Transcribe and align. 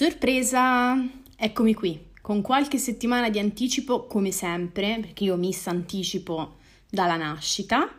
Sorpresa! 0.00 0.96
Eccomi 1.36 1.74
qui, 1.74 2.10
con 2.22 2.40
qualche 2.40 2.78
settimana 2.78 3.30
di 3.30 3.40
anticipo 3.40 4.06
come 4.06 4.30
sempre, 4.30 4.98
perché 5.00 5.24
io 5.24 5.34
miss 5.34 5.66
anticipo 5.66 6.58
dalla 6.88 7.16
nascita. 7.16 7.90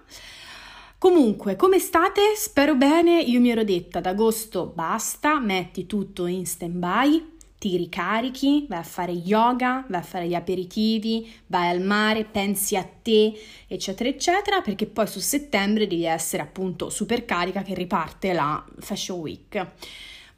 Comunque, 0.97 1.57
come 1.57 1.77
state? 1.77 2.35
Spero 2.37 2.75
bene, 2.75 3.19
io 3.21 3.41
mi 3.41 3.49
ero 3.49 3.65
detta 3.65 3.97
ad 3.97 4.05
agosto 4.05 4.71
basta, 4.73 5.41
metti 5.41 5.87
tutto 5.87 6.25
in 6.25 6.45
stand-by, 6.45 7.31
ti 7.57 7.75
ricarichi, 7.75 8.65
vai 8.69 8.79
a 8.79 8.83
fare 8.83 9.11
yoga, 9.11 9.85
vai 9.89 9.99
a 9.99 10.03
fare 10.03 10.29
gli 10.29 10.35
aperitivi, 10.35 11.29
vai 11.47 11.67
al 11.67 11.81
mare, 11.81 12.23
pensi 12.23 12.77
a 12.77 12.89
te, 13.01 13.37
eccetera, 13.67 14.07
eccetera, 14.07 14.61
perché 14.61 14.85
poi 14.85 15.05
su 15.05 15.19
settembre 15.19 15.85
devi 15.85 16.05
essere 16.05 16.43
appunto 16.43 16.89
super 16.89 17.25
carica 17.25 17.61
che 17.61 17.73
riparte 17.73 18.31
la 18.31 18.65
Fashion 18.77 19.19
Week. 19.19 19.67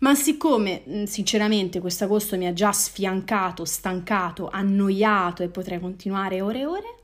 Ma 0.02 0.16
siccome 0.16 1.06
sinceramente 1.06 1.80
questo 1.80 2.06
agosto 2.06 2.36
mi 2.36 2.48
ha 2.48 2.54
già 2.54 2.72
sfiancato, 2.72 3.66
stancato, 3.66 4.50
annoiato 4.52 5.44
e 5.44 5.50
potrei 5.50 5.80
continuare 5.80 6.42
ore 6.42 6.60
e 6.60 6.66
ore, 6.66 6.96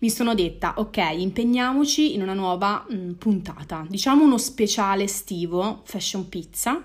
mi 0.00 0.08
sono 0.08 0.34
detta 0.34 0.74
ok, 0.76 0.98
impegniamoci 1.16 2.14
in 2.14 2.22
una 2.22 2.34
nuova 2.34 2.86
mh, 2.88 3.12
puntata, 3.14 3.84
diciamo 3.88 4.22
uno 4.22 4.38
speciale 4.38 5.02
estivo 5.02 5.80
Fashion 5.84 6.28
Pizza 6.28 6.80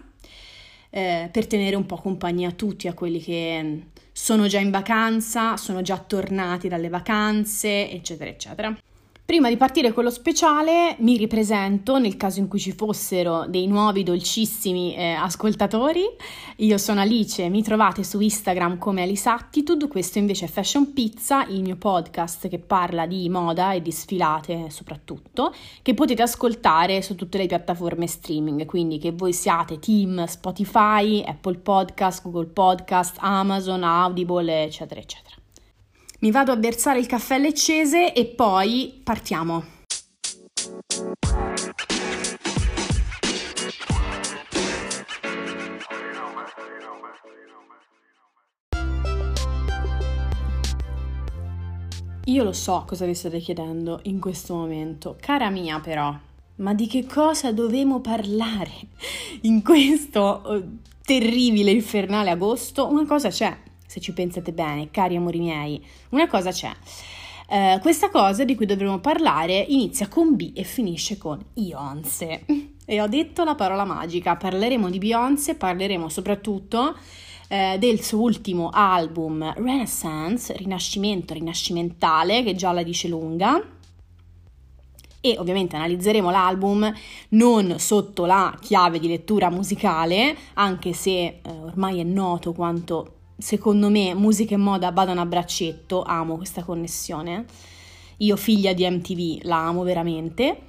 eh, 0.90 1.30
per 1.32 1.46
tenere 1.46 1.76
un 1.76 1.86
po' 1.86 1.98
compagnia 1.98 2.50
a 2.50 2.54
tutti, 2.54 2.88
a 2.88 2.94
quelli 2.96 3.20
che 3.20 3.84
sono 4.12 4.48
già 4.48 4.60
in 4.60 4.72
vacanza, 4.72 5.56
sono 5.56 5.84
già 5.84 6.00
tornati 6.00 6.68
dalle 6.68 6.90
vacanze, 6.90 7.92
eccetera, 7.92 8.30
eccetera. 8.32 8.76
Prima 9.30 9.48
di 9.50 9.58
partire 9.58 9.94
con 9.94 10.04
lo 10.04 10.10
speciale 10.10 10.96
mi 11.02 11.16
ripresento 11.16 12.00
nel 12.00 12.18
caso 12.18 12.40
in 12.40 12.48
cui 12.48 12.58
ci 12.58 12.72
fossero 12.72 13.46
dei 13.48 13.68
nuovi 13.68 14.02
dolcissimi 14.02 14.96
eh, 14.96 15.12
ascoltatori. 15.12 16.02
Io 16.56 16.80
sono 16.80 17.02
Alice, 17.02 17.48
mi 17.48 17.62
trovate 17.62 18.04
su 18.04 18.20
Instagram 18.20 18.80
come 18.80 19.04
Alice 19.04 19.30
Attitude, 19.30 19.88
questo 19.88 20.18
invece 20.18 20.46
è 20.46 20.48
Fashion 20.48 20.94
Pizza, 20.94 21.46
il 21.46 21.62
mio 21.62 21.76
podcast 21.76 22.48
che 22.48 22.58
parla 22.58 23.06
di 23.06 23.30
moda 23.30 23.74
e 23.74 23.84
di 23.84 23.92
sfilate 23.92 24.72
soprattutto, 24.72 25.54
che 25.84 25.94
potete 25.94 26.24
ascoltare 26.24 27.04
su 27.04 27.14
tutte 27.14 27.38
le 27.38 27.46
piattaforme 27.46 28.08
streaming, 28.08 28.66
quindi 28.66 28.98
che 28.98 29.12
voi 29.12 29.34
siate 29.34 29.78
team 29.78 30.26
Spotify, 30.26 31.24
Apple 31.24 31.60
Podcast, 31.60 32.24
Google 32.24 32.48
Podcast, 32.48 33.18
Amazon, 33.20 33.84
Audible, 33.84 34.64
eccetera, 34.64 35.00
eccetera. 35.00 35.39
Mi 36.22 36.32
vado 36.32 36.52
a 36.52 36.58
versare 36.58 37.00
il 37.00 37.06
caffè 37.06 37.40
leccese 37.40 38.12
e 38.12 38.26
poi 38.26 39.00
partiamo. 39.02 39.64
Io 52.26 52.44
lo 52.44 52.52
so 52.52 52.84
cosa 52.86 53.06
vi 53.06 53.14
state 53.14 53.40
chiedendo 53.40 54.02
in 54.04 54.20
questo 54.20 54.56
momento, 54.56 55.16
cara 55.22 55.50
mia 55.50 55.80
però, 55.80 56.14
ma 56.56 56.74
di 56.74 56.86
che 56.88 57.06
cosa 57.06 57.54
dovremo 57.54 58.02
parlare 58.02 58.72
in 59.44 59.64
questo 59.64 60.20
oh, 60.20 60.64
terribile, 61.02 61.72
infernale 61.72 62.30
agosto? 62.30 62.88
Una 62.88 63.06
cosa 63.06 63.30
c'è, 63.30 63.58
se 63.90 64.00
ci 64.00 64.14
pensate 64.14 64.52
bene, 64.52 64.92
cari 64.92 65.16
amori 65.16 65.40
miei, 65.40 65.84
una 66.10 66.28
cosa 66.28 66.52
c'è. 66.52 66.72
Uh, 67.48 67.80
questa 67.80 68.12
cosa 68.12 68.44
di 68.44 68.56
cui 68.56 68.68
dovremo 68.68 69.00
parlare 69.00 69.58
inizia 69.58 70.08
con 70.08 70.36
B 70.36 70.52
e 70.54 70.64
finisce 70.64 71.18
con 71.18 71.44
Beyoncé. 71.52 72.46
E 72.86 73.02
ho 73.02 73.08
detto 73.08 73.44
la 73.44 73.56
parola 73.56 73.86
magica, 73.86 74.36
parleremo 74.36 74.92
di 74.92 75.00
Beyoncé, 75.00 75.56
parleremo 75.56 76.08
soprattutto 76.08 76.96
uh, 77.50 77.78
del 77.80 78.02
suo 78.04 78.20
ultimo 78.20 78.70
album 78.72 79.54
Renaissance, 79.56 80.56
Rinascimento, 80.56 81.34
Rinascimentale, 81.34 82.44
che 82.44 82.54
già 82.54 82.72
la 82.72 82.84
dice 82.84 83.08
lunga, 83.08 83.60
e 85.20 85.36
ovviamente 85.40 85.76
analizzeremo 85.76 86.30
l'album 86.30 86.94
non 87.30 87.80
sotto 87.80 88.28
la 88.28 88.56
chiave 88.62 89.00
di 89.00 89.08
lettura 89.08 89.50
musicale, 89.50 90.38
anche 90.54 90.94
se 90.94 91.12
eh, 91.12 91.42
ormai 91.44 92.00
è 92.00 92.04
noto 92.04 92.54
quanto 92.54 93.16
secondo 93.40 93.90
me 93.90 94.14
musica 94.14 94.54
e 94.54 94.58
moda 94.58 94.92
vadano 94.92 95.22
a 95.22 95.26
braccetto, 95.26 96.04
amo 96.04 96.38
questa 96.38 96.64
connessione. 96.64 97.46
Io 98.18 98.36
figlia 98.36 98.74
di 98.74 98.88
MTV 98.88 99.44
la 99.44 99.68
amo 99.68 99.84
veramente. 99.84 100.62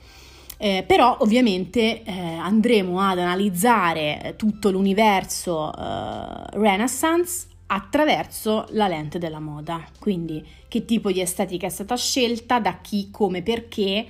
Eh, 0.62 0.84
però 0.86 1.16
ovviamente 1.20 2.02
eh, 2.02 2.12
andremo 2.12 3.00
ad 3.00 3.18
analizzare 3.18 4.34
tutto 4.36 4.70
l'universo 4.70 5.72
eh, 5.74 6.58
Renaissance 6.58 7.46
attraverso 7.66 8.66
la 8.70 8.86
lente 8.86 9.18
della 9.18 9.40
moda. 9.40 9.82
Quindi 9.98 10.46
che 10.68 10.84
tipo 10.84 11.10
di 11.10 11.20
estetica 11.20 11.66
è 11.66 11.70
stata 11.70 11.96
scelta, 11.96 12.60
da 12.60 12.78
chi, 12.80 13.10
come, 13.10 13.42
perché, 13.42 14.06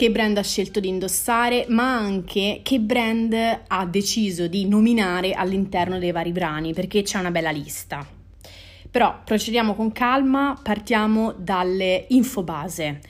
che 0.00 0.10
brand 0.10 0.38
ha 0.38 0.42
scelto 0.42 0.80
di 0.80 0.88
indossare, 0.88 1.66
ma 1.68 1.94
anche 1.94 2.60
che 2.62 2.80
brand 2.80 3.34
ha 3.66 3.84
deciso 3.84 4.46
di 4.46 4.66
nominare 4.66 5.34
all'interno 5.34 5.98
dei 5.98 6.10
vari 6.10 6.32
brani, 6.32 6.72
perché 6.72 7.02
c'è 7.02 7.18
una 7.18 7.30
bella 7.30 7.50
lista. 7.50 8.08
Però 8.90 9.20
procediamo 9.22 9.74
con 9.74 9.92
calma, 9.92 10.58
partiamo 10.62 11.34
dalle 11.36 12.06
info 12.08 12.42
base. 12.42 13.00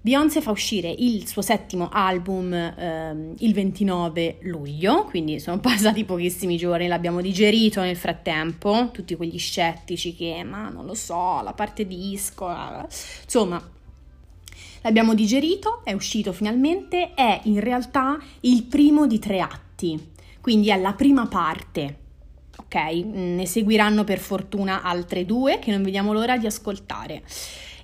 Beyoncé 0.00 0.40
fa 0.40 0.50
uscire 0.50 0.92
il 0.98 1.28
suo 1.28 1.42
settimo 1.42 1.88
album 1.92 2.52
ehm, 2.52 3.34
il 3.38 3.54
29 3.54 4.38
luglio, 4.40 5.04
quindi 5.04 5.38
sono 5.38 5.60
passati 5.62 6.02
pochissimi 6.02 6.56
giorni, 6.56 6.88
l'abbiamo 6.88 7.20
digerito 7.20 7.80
nel 7.82 7.94
frattempo, 7.94 8.88
tutti 8.92 9.14
quegli 9.14 9.38
scettici 9.38 10.16
che 10.16 10.42
ma 10.42 10.70
non 10.70 10.86
lo 10.86 10.94
so, 10.94 11.40
la 11.40 11.52
parte 11.52 11.86
disco, 11.86 12.48
insomma 13.22 13.80
L'abbiamo 14.82 15.14
digerito, 15.14 15.82
è 15.84 15.92
uscito 15.92 16.32
finalmente, 16.32 17.14
è 17.14 17.40
in 17.44 17.60
realtà 17.60 18.18
il 18.40 18.64
primo 18.64 19.06
di 19.06 19.18
tre 19.18 19.40
atti, 19.40 20.10
quindi 20.40 20.70
è 20.70 20.76
la 20.76 20.92
prima 20.92 21.26
parte. 21.26 21.98
Ok, 22.56 22.74
ne 22.74 23.46
seguiranno 23.46 24.02
per 24.04 24.18
fortuna 24.18 24.82
altre 24.82 25.24
due 25.24 25.58
che 25.58 25.70
non 25.70 25.82
vediamo 25.82 26.12
l'ora 26.12 26.36
di 26.36 26.46
ascoltare. 26.46 27.22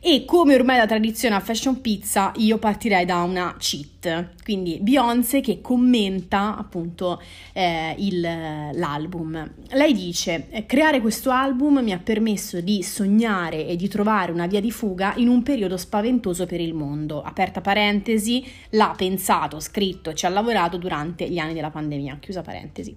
E 0.00 0.24
come 0.24 0.54
ormai 0.54 0.78
la 0.78 0.86
tradizione 0.86 1.34
a 1.34 1.40
Fashion 1.40 1.80
Pizza, 1.80 2.32
io 2.36 2.58
partirei 2.58 3.04
da 3.04 3.22
una 3.22 3.56
cheat, 3.58 4.34
quindi 4.44 4.78
Beyoncé 4.80 5.40
che 5.40 5.60
commenta 5.60 6.56
appunto 6.56 7.20
eh, 7.52 7.96
il, 7.98 8.20
l'album. 8.20 9.54
Lei 9.70 9.92
dice: 9.92 10.46
Creare 10.66 11.00
questo 11.00 11.30
album 11.30 11.80
mi 11.80 11.92
ha 11.92 11.98
permesso 11.98 12.60
di 12.60 12.82
sognare 12.84 13.66
e 13.66 13.74
di 13.74 13.88
trovare 13.88 14.30
una 14.30 14.46
via 14.46 14.60
di 14.60 14.70
fuga 14.70 15.14
in 15.16 15.26
un 15.26 15.42
periodo 15.42 15.76
spaventoso 15.76 16.46
per 16.46 16.60
il 16.60 16.74
mondo. 16.74 17.20
Aperta 17.20 17.60
parentesi, 17.60 18.46
l'ha 18.70 18.94
pensato, 18.96 19.58
scritto 19.58 20.14
ci 20.14 20.26
ha 20.26 20.28
lavorato 20.28 20.76
durante 20.76 21.28
gli 21.28 21.38
anni 21.38 21.54
della 21.54 21.70
pandemia. 21.70 22.18
Chiusa 22.20 22.42
parentesi 22.42 22.96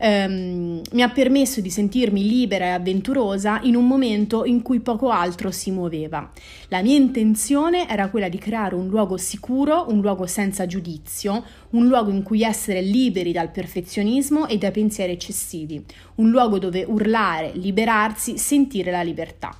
ehm, 0.00 0.80
mi 0.92 1.02
ha 1.02 1.10
permesso 1.10 1.60
di 1.60 1.70
sentirmi 1.70 2.26
libera 2.26 2.64
e 2.66 2.70
avventurosa 2.70 3.60
in 3.62 3.76
un 3.76 3.86
momento 3.86 4.44
in 4.44 4.62
cui 4.62 4.80
poco 4.80 5.10
altro 5.10 5.50
si 5.50 5.70
muoveva. 5.70 6.30
La 6.68 6.82
mia 6.82 6.96
intenzione 6.96 7.88
era 7.88 8.08
quella 8.08 8.28
di 8.28 8.38
creare 8.38 8.74
un 8.74 8.88
luogo 8.88 9.16
sicuro, 9.16 9.86
un 9.88 10.00
luogo 10.00 10.26
senza 10.26 10.66
giudizio, 10.66 11.44
un 11.70 11.86
luogo 11.86 12.10
in 12.10 12.22
cui 12.22 12.42
essere 12.42 12.80
liberi 12.80 13.32
dal 13.32 13.50
perfezionismo 13.50 14.46
e 14.46 14.56
dai 14.56 14.70
pensieri 14.70 15.12
eccessivi, 15.12 15.84
un 16.16 16.30
luogo 16.30 16.58
dove 16.58 16.84
urlare, 16.84 17.52
liberarsi, 17.54 18.38
sentire 18.38 18.90
la 18.90 19.02
libertà. 19.02 19.54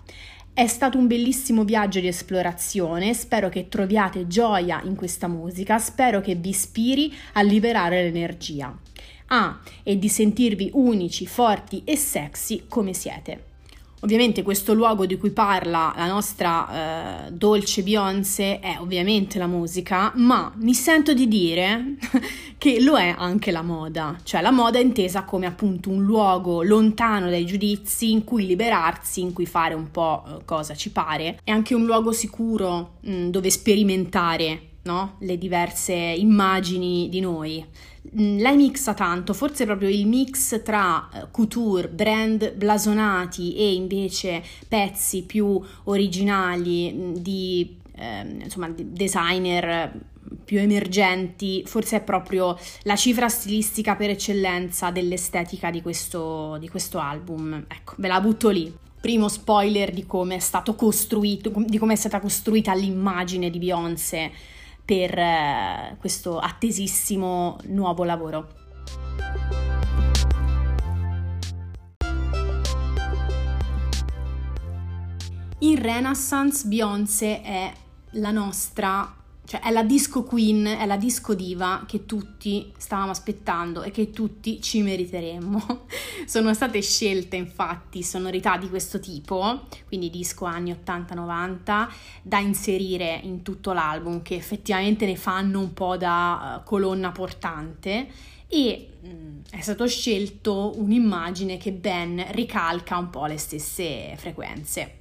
È 0.52 0.66
stato 0.66 0.98
un 0.98 1.06
bellissimo 1.06 1.64
viaggio 1.64 2.00
di 2.00 2.08
esplorazione, 2.08 3.14
spero 3.14 3.48
che 3.48 3.68
troviate 3.68 4.26
gioia 4.26 4.82
in 4.84 4.94
questa 4.94 5.28
musica, 5.28 5.78
spero 5.78 6.20
che 6.20 6.34
vi 6.34 6.50
ispiri 6.50 7.14
a 7.34 7.42
liberare 7.42 8.02
l'energia. 8.02 8.76
Ah, 9.32 9.58
e 9.84 9.98
di 9.98 10.08
sentirvi 10.08 10.70
unici, 10.74 11.26
forti 11.26 11.82
e 11.84 11.96
sexy 11.96 12.64
come 12.68 12.92
siete. 12.92 13.44
Ovviamente 14.02 14.42
questo 14.42 14.72
luogo 14.72 15.04
di 15.04 15.18
cui 15.18 15.30
parla 15.30 15.92
la 15.94 16.06
nostra 16.06 17.26
eh, 17.26 17.32
dolce 17.32 17.82
Beyoncé 17.82 18.58
è 18.58 18.78
ovviamente 18.80 19.38
la 19.38 19.46
musica, 19.46 20.10
ma 20.16 20.50
mi 20.56 20.72
sento 20.72 21.12
di 21.12 21.28
dire 21.28 21.96
che 22.56 22.80
lo 22.80 22.96
è 22.96 23.14
anche 23.16 23.50
la 23.50 23.60
moda, 23.60 24.16
cioè 24.22 24.40
la 24.40 24.50
moda 24.50 24.78
è 24.78 24.82
intesa 24.82 25.24
come 25.24 25.44
appunto 25.44 25.90
un 25.90 26.02
luogo 26.02 26.62
lontano 26.62 27.28
dai 27.28 27.44
giudizi 27.44 28.10
in 28.10 28.24
cui 28.24 28.46
liberarsi, 28.46 29.20
in 29.20 29.34
cui 29.34 29.44
fare 29.44 29.74
un 29.74 29.90
po' 29.90 30.24
eh, 30.26 30.44
cosa 30.46 30.74
ci 30.74 30.90
pare, 30.90 31.38
è 31.44 31.50
anche 31.50 31.74
un 31.74 31.84
luogo 31.84 32.12
sicuro 32.12 32.94
mh, 33.00 33.12
mm, 33.12 33.28
dove 33.28 33.50
sperimentare 33.50 34.69
no? 34.82 35.16
le 35.20 35.38
diverse 35.38 35.94
immagini 35.94 37.08
di 37.08 37.20
noi. 37.20 37.64
Mm, 38.18 38.38
lei 38.38 38.56
mixa 38.56 38.94
tanto, 38.94 39.34
forse 39.34 39.64
proprio 39.64 39.88
il 39.88 40.06
mix 40.06 40.62
tra 40.62 41.08
eh, 41.12 41.26
couture, 41.30 41.88
brand 41.88 42.54
blasonati 42.54 43.54
e 43.54 43.74
invece 43.74 44.42
pezzi 44.66 45.22
più 45.24 45.60
originali 45.84 46.92
mm, 46.92 47.14
di 47.14 47.76
eh, 47.96 48.38
insomma, 48.42 48.72
designer 48.74 49.92
più 50.44 50.58
emergenti, 50.58 51.62
forse 51.66 51.98
è 51.98 52.02
proprio 52.02 52.58
la 52.82 52.96
cifra 52.96 53.28
stilistica 53.28 53.96
per 53.96 54.10
eccellenza 54.10 54.90
dell'estetica 54.90 55.70
di 55.70 55.82
questo, 55.82 56.56
di 56.58 56.68
questo 56.68 56.98
album. 56.98 57.64
Ecco, 57.68 57.94
ve 57.98 58.08
la 58.08 58.20
butto 58.20 58.48
lì. 58.48 58.72
Primo 59.00 59.28
spoiler 59.28 59.92
di 59.92 60.06
come 60.06 60.36
è 60.36 60.38
stato 60.38 60.74
costruito, 60.74 61.52
di 61.66 61.78
come 61.78 61.94
è 61.94 61.96
stata 61.96 62.20
costruita 62.20 62.74
l'immagine 62.74 63.48
di 63.48 63.58
Beyoncé 63.58 64.30
per 64.90 65.16
eh, 65.16 65.96
questo 66.00 66.40
attesissimo 66.40 67.58
nuovo 67.66 68.02
lavoro. 68.02 68.48
In 75.60 75.80
Renaissance 75.80 76.66
Beyoncé 76.66 77.40
è 77.40 77.72
la 78.14 78.32
nostra, 78.32 79.14
cioè 79.50 79.62
è 79.62 79.72
la 79.72 79.82
disco 79.82 80.22
queen, 80.22 80.64
è 80.64 80.86
la 80.86 80.96
disco 80.96 81.34
diva 81.34 81.82
che 81.84 82.06
tutti 82.06 82.72
stavamo 82.78 83.10
aspettando 83.10 83.82
e 83.82 83.90
che 83.90 84.12
tutti 84.12 84.62
ci 84.62 84.80
meriteremmo. 84.80 85.86
Sono 86.24 86.54
state 86.54 86.80
scelte 86.82 87.34
infatti 87.34 88.04
sonorità 88.04 88.56
di 88.56 88.68
questo 88.68 89.00
tipo, 89.00 89.62
quindi 89.88 90.08
disco 90.08 90.44
anni 90.44 90.70
80-90, 90.70 91.88
da 92.22 92.38
inserire 92.38 93.18
in 93.24 93.42
tutto 93.42 93.72
l'album 93.72 94.22
che 94.22 94.36
effettivamente 94.36 95.04
ne 95.04 95.16
fanno 95.16 95.58
un 95.58 95.74
po' 95.74 95.96
da 95.96 96.60
uh, 96.60 96.64
colonna 96.64 97.10
portante 97.10 98.06
e 98.46 98.88
mm, 99.04 99.40
è 99.50 99.60
stato 99.62 99.88
scelto 99.88 100.74
un'immagine 100.76 101.56
che 101.56 101.72
ben 101.72 102.24
ricalca 102.30 102.96
un 102.98 103.10
po' 103.10 103.26
le 103.26 103.36
stesse 103.36 104.14
frequenze 104.16 104.98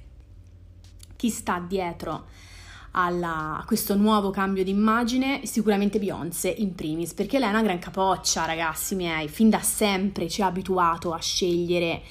chi 1.14 1.28
sta 1.28 1.60
dietro 1.60 2.48
alla, 2.92 3.58
a 3.58 3.64
questo 3.64 3.96
nuovo 3.96 4.30
cambio 4.30 4.64
di 4.64 4.70
immagine, 4.70 5.40
sicuramente 5.44 5.98
Beyoncé 5.98 6.48
in 6.48 6.74
primis, 6.74 7.14
perché 7.14 7.38
lei 7.38 7.48
è 7.48 7.52
una 7.52 7.62
gran 7.62 7.78
capoccia, 7.78 8.44
ragazzi 8.44 8.94
miei, 8.94 9.28
fin 9.28 9.50
da 9.50 9.60
sempre 9.60 10.28
ci 10.28 10.42
ha 10.42 10.46
abituato 10.46 11.12
a 11.12 11.20
scegliere 11.20 12.02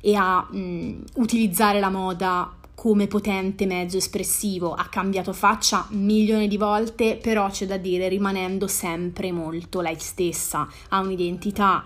e 0.00 0.14
a 0.14 0.42
mh, 0.42 1.04
utilizzare 1.14 1.80
la 1.80 1.90
moda 1.90 2.56
come 2.74 3.06
potente 3.06 3.64
mezzo 3.64 3.96
espressivo, 3.96 4.74
ha 4.74 4.86
cambiato 4.86 5.32
faccia 5.32 5.86
milioni 5.90 6.48
di 6.48 6.56
volte, 6.56 7.16
però 7.16 7.48
c'è 7.48 7.64
da 7.64 7.76
dire 7.76 8.08
rimanendo 8.08 8.66
sempre 8.66 9.30
molto 9.30 9.80
lei 9.80 9.98
stessa, 9.98 10.68
ha 10.88 10.98
un'identità 10.98 11.84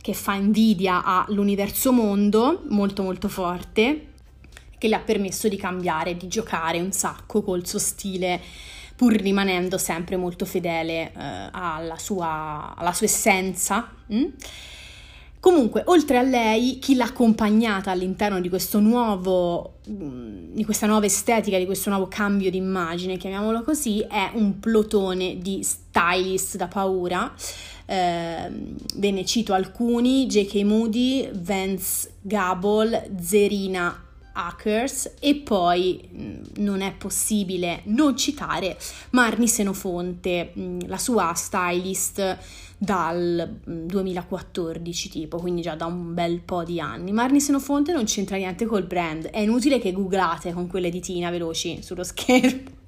che 0.00 0.14
fa 0.14 0.34
invidia 0.34 1.04
all'universo 1.04 1.92
mondo, 1.92 2.62
molto 2.68 3.02
molto 3.02 3.28
forte, 3.28 4.11
che 4.82 4.88
le 4.88 4.96
ha 4.96 4.98
permesso 5.00 5.46
di 5.46 5.56
cambiare, 5.56 6.16
di 6.16 6.26
giocare 6.26 6.80
un 6.80 6.90
sacco 6.90 7.40
col 7.40 7.64
suo 7.64 7.78
stile 7.78 8.40
pur 8.96 9.12
rimanendo 9.12 9.78
sempre 9.78 10.16
molto 10.16 10.44
fedele 10.44 11.12
eh, 11.12 11.48
alla, 11.52 11.96
sua, 11.98 12.74
alla, 12.76 12.92
sua, 12.92 13.06
essenza. 13.06 13.88
Mm? 14.12 14.24
Comunque, 15.38 15.84
oltre 15.86 16.18
a 16.18 16.22
lei, 16.22 16.80
chi 16.80 16.96
l'ha 16.96 17.04
accompagnata 17.04 17.92
all'interno 17.92 18.40
di 18.40 18.50
nuovo, 18.80 19.78
mm, 19.88 20.52
di 20.52 20.64
questa 20.64 20.88
nuova 20.88 21.06
estetica, 21.06 21.58
di 21.58 21.64
questo 21.64 21.88
nuovo 21.88 22.08
cambio 22.08 22.50
di 22.50 22.56
immagine, 22.56 23.16
chiamiamolo 23.16 23.62
così, 23.62 24.00
è 24.00 24.32
un 24.34 24.58
plotone 24.58 25.38
di 25.38 25.62
stylist 25.62 26.56
da 26.56 26.66
paura. 26.66 27.32
Eh, 27.86 28.50
ve 28.96 29.10
ne 29.12 29.24
cito 29.24 29.52
alcuni: 29.52 30.26
J.K. 30.26 30.54
Moody, 30.64 31.30
Vance 31.32 32.14
Gable, 32.20 33.12
Zerina 33.20 34.10
Hackers 34.32 35.14
e 35.20 35.36
poi 35.36 36.46
non 36.56 36.80
è 36.80 36.92
possibile 36.92 37.82
non 37.84 38.16
citare 38.16 38.76
Marni 39.10 39.48
Senofonte, 39.48 40.52
la 40.86 40.98
sua 40.98 41.32
stylist 41.34 42.38
dal 42.76 43.60
2014 43.64 45.08
mm, 45.08 45.10
tipo, 45.10 45.38
quindi 45.38 45.62
già 45.62 45.74
da 45.76 45.86
un 45.86 46.14
bel 46.14 46.40
po' 46.40 46.64
di 46.64 46.80
anni. 46.80 47.12
Marni 47.12 47.40
Senofonte 47.40 47.92
non 47.92 48.04
c'entra 48.04 48.36
niente 48.36 48.66
col 48.66 48.84
brand, 48.84 49.26
è 49.26 49.38
inutile 49.38 49.78
che 49.78 49.92
googlate 49.92 50.52
con 50.52 50.66
quelle 50.66 50.90
ditina 50.90 51.30
veloci 51.30 51.80
sullo 51.82 52.02
schermo. 52.04 52.80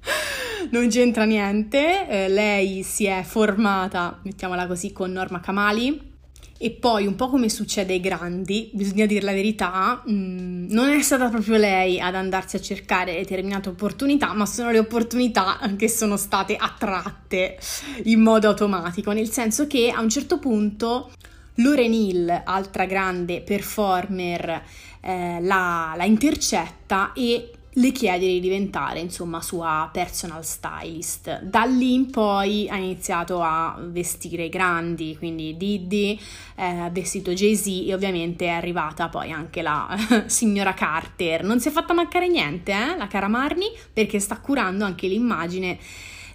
non 0.71 0.89
c'entra 0.89 1.23
niente, 1.23 2.07
eh, 2.09 2.27
lei 2.27 2.83
si 2.83 3.05
è 3.05 3.23
formata, 3.23 4.19
mettiamola 4.23 4.67
così, 4.67 4.91
con 4.91 5.11
Norma 5.11 5.39
Kamali 5.39 6.13
e 6.57 6.71
poi, 6.71 7.05
un 7.05 7.15
po' 7.15 7.27
come 7.27 7.49
succede 7.49 7.93
ai 7.93 7.99
grandi, 7.99 8.69
bisogna 8.73 9.05
dire 9.05 9.25
la 9.25 9.33
verità, 9.33 10.01
mh, 10.05 10.13
mm, 10.13 10.65
non 10.69 10.89
è 10.89 11.01
stata 11.01 11.27
proprio 11.29 11.57
lei 11.57 11.99
ad 11.99 12.15
andarsi 12.15 12.55
a 12.55 12.61
cercare 12.61 13.15
determinate 13.15 13.69
opportunità, 13.69 14.33
ma 14.33 14.45
sono 14.45 14.71
le 14.71 14.79
opportunità 14.79 15.59
che 15.75 15.89
sono 15.89 16.15
state 16.15 16.55
attratte 16.55 17.57
in 18.03 18.21
modo 18.21 18.47
automatico, 18.47 19.11
nel 19.11 19.29
senso 19.29 19.67
che 19.67 19.91
a 19.93 19.99
un 19.99 20.09
certo 20.09 20.39
punto 20.39 21.11
Lauren 21.55 21.93
Hill, 21.93 22.41
altra 22.45 22.85
grande 22.85 23.41
performer, 23.41 24.63
eh, 25.01 25.39
la, 25.41 25.93
la 25.95 26.03
intercetta 26.05 27.11
e 27.13 27.51
le 27.77 27.91
chiede 27.91 28.27
di 28.27 28.39
diventare 28.39 28.99
insomma 28.99 29.41
sua 29.41 29.89
personal 29.91 30.45
stylist. 30.45 31.41
Da 31.41 31.63
lì 31.63 31.93
in 31.93 32.09
poi 32.09 32.69
ha 32.69 32.77
iniziato 32.77 33.41
a 33.41 33.77
vestire 33.79 34.49
grandi, 34.49 35.15
quindi 35.17 35.57
Diddy, 35.57 36.19
eh, 36.55 36.65
ha 36.65 36.89
vestito 36.89 37.31
Jay-Z 37.31 37.65
e 37.87 37.93
ovviamente 37.93 38.45
è 38.45 38.49
arrivata 38.49 39.09
poi 39.09 39.31
anche 39.31 39.61
la 39.61 39.95
signora 40.27 40.73
Carter. 40.73 41.43
Non 41.43 41.59
si 41.59 41.67
è 41.67 41.71
fatta 41.71 41.93
mancare 41.93 42.27
niente, 42.27 42.71
eh, 42.71 42.97
la 42.97 43.07
cara 43.07 43.27
Marni, 43.27 43.67
perché 43.91 44.19
sta 44.19 44.39
curando 44.39 44.85
anche 44.85 45.07
l'immagine 45.07 45.77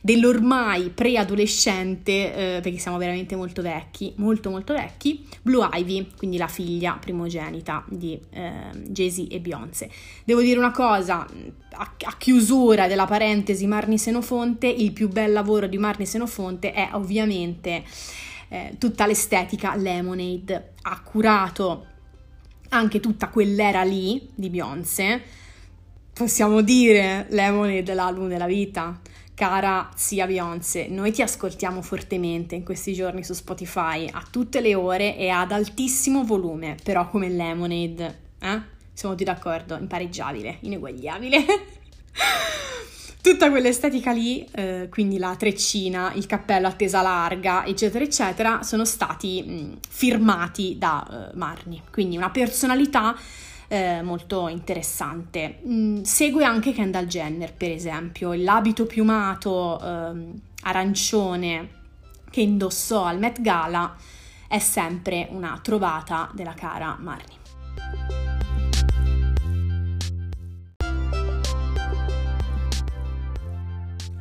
dell'ormai 0.00 0.90
preadolescente, 0.90 2.56
eh, 2.56 2.60
perché 2.60 2.78
siamo 2.78 2.96
veramente 2.96 3.36
molto 3.36 3.62
vecchi, 3.62 4.12
molto 4.16 4.50
molto 4.50 4.72
vecchi, 4.72 5.26
Blue 5.42 5.68
Ivy, 5.72 6.12
quindi 6.16 6.36
la 6.36 6.48
figlia 6.48 6.96
primogenita 7.00 7.84
di 7.88 8.18
eh, 8.30 8.52
Jay-Z 8.86 9.26
e 9.30 9.40
Beyoncé. 9.40 9.90
Devo 10.24 10.40
dire 10.40 10.58
una 10.58 10.70
cosa, 10.70 11.26
a, 11.72 11.94
a, 12.04 12.16
chiusura 12.16 12.86
della 12.86 13.06
parentesi 13.06 13.66
Marni 13.66 13.98
Senofonte, 13.98 14.66
il 14.66 14.92
più 14.92 15.08
bel 15.08 15.32
lavoro 15.32 15.66
di 15.66 15.78
Marni 15.78 16.06
Senofonte 16.06 16.72
è 16.72 16.88
ovviamente 16.92 17.84
eh, 18.48 18.76
tutta 18.78 19.06
l'estetica 19.06 19.76
Lemonade, 19.76 20.72
ha 20.82 21.00
curato 21.02 21.86
anche 22.70 23.00
tutta 23.00 23.28
quell'era 23.28 23.82
lì 23.82 24.30
di 24.34 24.48
Beyoncé, 24.48 25.22
possiamo 26.12 26.62
dire 26.62 27.26
Lemonade 27.30 27.94
l'album 27.94 28.28
della 28.28 28.46
vita 28.46 28.98
Cara 29.40 29.88
zia 29.96 30.26
Beyoncé, 30.26 30.88
noi 30.90 31.12
ti 31.12 31.22
ascoltiamo 31.22 31.80
fortemente 31.80 32.56
in 32.56 32.62
questi 32.62 32.92
giorni 32.92 33.24
su 33.24 33.32
Spotify 33.32 34.06
a 34.12 34.22
tutte 34.30 34.60
le 34.60 34.74
ore 34.74 35.16
e 35.16 35.30
ad 35.30 35.50
altissimo 35.50 36.24
volume, 36.24 36.76
però 36.84 37.08
come 37.08 37.30
Lemonade, 37.30 38.18
eh? 38.38 38.60
Siamo 38.92 39.14
tutti 39.14 39.24
d'accordo? 39.24 39.78
Impareggiabile, 39.78 40.58
ineguagliabile. 40.60 41.38
Tutta 43.22 43.48
quell'estetica 43.48 44.12
lì, 44.12 44.46
eh, 44.52 44.88
quindi 44.90 45.16
la 45.16 45.34
treccina, 45.36 46.12
il 46.16 46.26
cappello 46.26 46.66
a 46.66 46.72
tesa 46.72 47.00
larga, 47.00 47.64
eccetera, 47.64 48.04
eccetera, 48.04 48.62
sono 48.62 48.84
stati 48.84 49.42
mh, 49.42 49.78
firmati 49.88 50.76
da 50.76 51.30
uh, 51.32 51.38
Marni. 51.38 51.82
Quindi 51.90 52.18
una 52.18 52.28
personalità 52.28 53.16
eh, 53.72 54.02
molto 54.02 54.48
interessante. 54.48 55.60
Mm, 55.64 56.02
segue 56.02 56.44
anche 56.44 56.72
Kendall 56.72 57.06
Jenner, 57.06 57.54
per 57.54 57.70
esempio, 57.70 58.32
l'abito 58.32 58.84
piumato 58.84 59.80
eh, 59.80 60.32
arancione 60.62 61.68
che 62.28 62.40
indossò 62.40 63.04
al 63.04 63.20
Met 63.20 63.40
Gala 63.40 63.94
è 64.48 64.58
sempre 64.58 65.28
una 65.30 65.60
trovata 65.62 66.28
della 66.34 66.54
cara 66.54 66.96
Marni. 66.98 67.38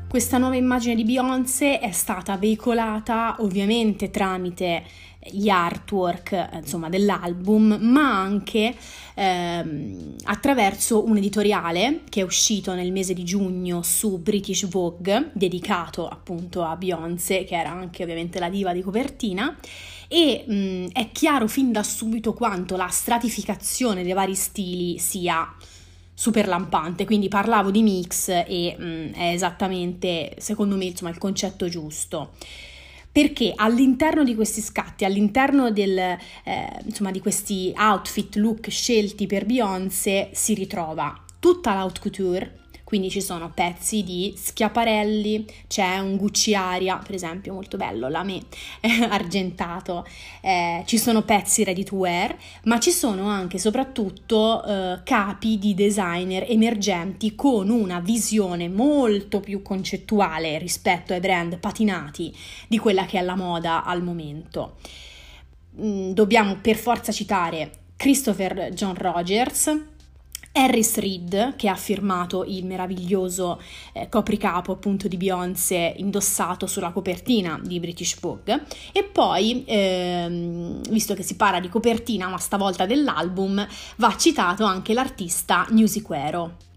Questa 0.07 0.37
nuova 0.37 0.55
immagine 0.55 0.93
di 0.93 1.03
Beyoncé 1.03 1.79
è 1.79 1.91
stata 1.91 2.37
veicolata 2.37 3.35
ovviamente 3.39 4.11
tramite 4.11 4.83
gli 5.21 5.49
artwork 5.49 6.49
insomma, 6.53 6.87
dell'album, 6.87 7.77
ma 7.81 8.21
anche 8.21 8.73
ehm, 9.15 10.15
attraverso 10.23 11.05
un 11.05 11.17
editoriale 11.17 12.01
che 12.09 12.21
è 12.21 12.23
uscito 12.23 12.73
nel 12.73 12.91
mese 12.91 13.13
di 13.13 13.25
giugno 13.25 13.81
su 13.83 14.19
British 14.19 14.67
Vogue, 14.67 15.31
dedicato 15.33 16.07
appunto 16.07 16.63
a 16.63 16.75
Beyoncé, 16.77 17.43
che 17.43 17.57
era 17.57 17.71
anche 17.71 18.03
ovviamente 18.03 18.39
la 18.39 18.49
diva 18.49 18.73
di 18.73 18.81
copertina. 18.81 19.55
E 20.07 20.43
mh, 20.47 20.91
è 20.93 21.11
chiaro 21.11 21.47
fin 21.47 21.71
da 21.71 21.83
subito 21.83 22.33
quanto 22.33 22.75
la 22.75 22.87
stratificazione 22.87 24.03
dei 24.03 24.13
vari 24.13 24.35
stili 24.35 24.97
sia 24.97 25.53
super 26.13 26.47
lampante, 26.47 27.05
quindi 27.05 27.27
parlavo 27.27 27.71
di 27.71 27.83
mix 27.83 28.29
e 28.29 28.75
mh, 28.77 29.11
è 29.11 29.31
esattamente, 29.33 30.33
secondo 30.37 30.75
me, 30.77 30.85
insomma, 30.85 31.11
il 31.11 31.17
concetto 31.17 31.67
giusto 31.67 32.31
perché 33.19 33.51
all'interno 33.53 34.23
di 34.23 34.33
questi 34.33 34.61
scatti, 34.61 35.03
all'interno 35.03 35.71
del, 35.71 35.97
eh, 35.97 36.17
insomma, 36.85 37.11
di 37.11 37.19
questi 37.19 37.73
outfit 37.75 38.37
look 38.37 38.69
scelti 38.69 39.27
per 39.27 39.45
Beyoncé 39.45 40.29
si 40.31 40.53
ritrova 40.53 41.21
tutta 41.37 41.73
l'haute 41.73 41.99
couture, 41.99 42.59
quindi 42.89 43.11
ci 43.11 43.21
sono 43.21 43.51
pezzi 43.53 44.03
di 44.03 44.33
Schiaparelli, 44.35 45.45
c'è 45.67 45.99
un 45.99 46.17
Gucci 46.17 46.55
Aria, 46.55 46.97
per 46.97 47.13
esempio, 47.13 47.53
molto 47.53 47.77
bello, 47.77 48.07
lame 48.09 48.41
argentato, 49.09 50.07
eh, 50.41 50.81
ci 50.87 50.97
sono 50.97 51.21
pezzi 51.21 51.63
ready 51.63 51.83
to 51.83 51.97
wear, 51.97 52.35
ma 52.63 52.79
ci 52.79 52.89
sono 52.89 53.27
anche 53.27 53.57
e 53.57 53.59
soprattutto 53.59 54.65
eh, 54.65 55.01
capi 55.03 55.59
di 55.59 55.75
designer 55.75 56.47
emergenti 56.49 57.35
con 57.35 57.69
una 57.69 57.99
visione 57.99 58.67
molto 58.67 59.39
più 59.39 59.61
concettuale 59.61 60.57
rispetto 60.57 61.13
ai 61.13 61.19
brand 61.19 61.59
patinati 61.59 62.35
di 62.67 62.79
quella 62.79 63.05
che 63.05 63.19
è 63.19 63.21
la 63.21 63.35
moda 63.35 63.83
al 63.83 64.01
momento. 64.01 64.77
Mm, 65.79 66.13
dobbiamo 66.13 66.55
per 66.55 66.75
forza 66.75 67.11
citare 67.11 67.69
Christopher 67.95 68.71
John 68.73 68.95
Rogers, 68.95 69.97
Harris 70.51 70.97
Reed, 70.97 71.55
che 71.55 71.69
ha 71.69 71.75
firmato 71.75 72.43
il 72.43 72.65
meraviglioso 72.65 73.61
eh, 73.93 74.09
copricapo 74.09 74.71
appunto 74.71 75.07
di 75.07 75.17
Beyoncé 75.17 75.93
indossato 75.97 76.67
sulla 76.67 76.91
copertina 76.91 77.59
di 77.63 77.79
British 77.79 78.19
Vogue, 78.19 78.65
e 78.91 79.03
poi, 79.03 79.63
ehm, 79.65 80.81
visto 80.89 81.13
che 81.13 81.23
si 81.23 81.35
parla 81.35 81.59
di 81.59 81.69
copertina, 81.69 82.27
ma 82.27 82.37
stavolta 82.37 82.85
dell'album, 82.85 83.65
va 83.97 84.15
citato 84.17 84.63
anche 84.63 84.93
l'artista 84.93 85.65
Newsiquero. 85.69 86.68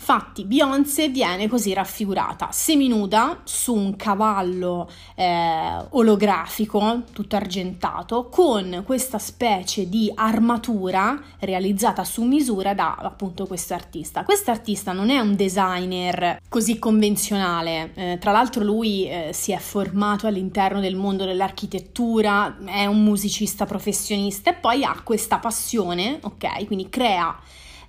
Infatti 0.00 0.44
Beyoncé 0.46 1.10
viene 1.10 1.46
così 1.46 1.74
raffigurata 1.74 2.48
seminuda 2.52 3.42
su 3.44 3.74
un 3.74 3.96
cavallo 3.96 4.90
eh, 5.14 5.84
olografico, 5.90 7.02
tutto 7.12 7.36
argentato, 7.36 8.30
con 8.30 8.82
questa 8.86 9.18
specie 9.18 9.90
di 9.90 10.10
armatura 10.14 11.20
realizzata 11.40 12.02
su 12.04 12.22
misura 12.22 12.72
da 12.72 12.94
appunto 12.94 13.46
questo 13.46 13.74
artista. 13.74 14.24
Questo 14.24 14.50
artista 14.50 14.92
non 14.92 15.10
è 15.10 15.18
un 15.18 15.36
designer 15.36 16.40
così 16.48 16.78
convenzionale, 16.78 17.92
eh, 17.94 18.18
tra 18.18 18.32
l'altro 18.32 18.64
lui 18.64 19.06
eh, 19.06 19.30
si 19.34 19.52
è 19.52 19.58
formato 19.58 20.26
all'interno 20.26 20.80
del 20.80 20.96
mondo 20.96 21.26
dell'architettura, 21.26 22.56
è 22.64 22.86
un 22.86 23.04
musicista 23.04 23.66
professionista 23.66 24.48
e 24.48 24.54
poi 24.54 24.82
ha 24.82 24.98
questa 25.04 25.36
passione, 25.36 26.20
ok? 26.22 26.64
Quindi 26.66 26.88
crea 26.88 27.38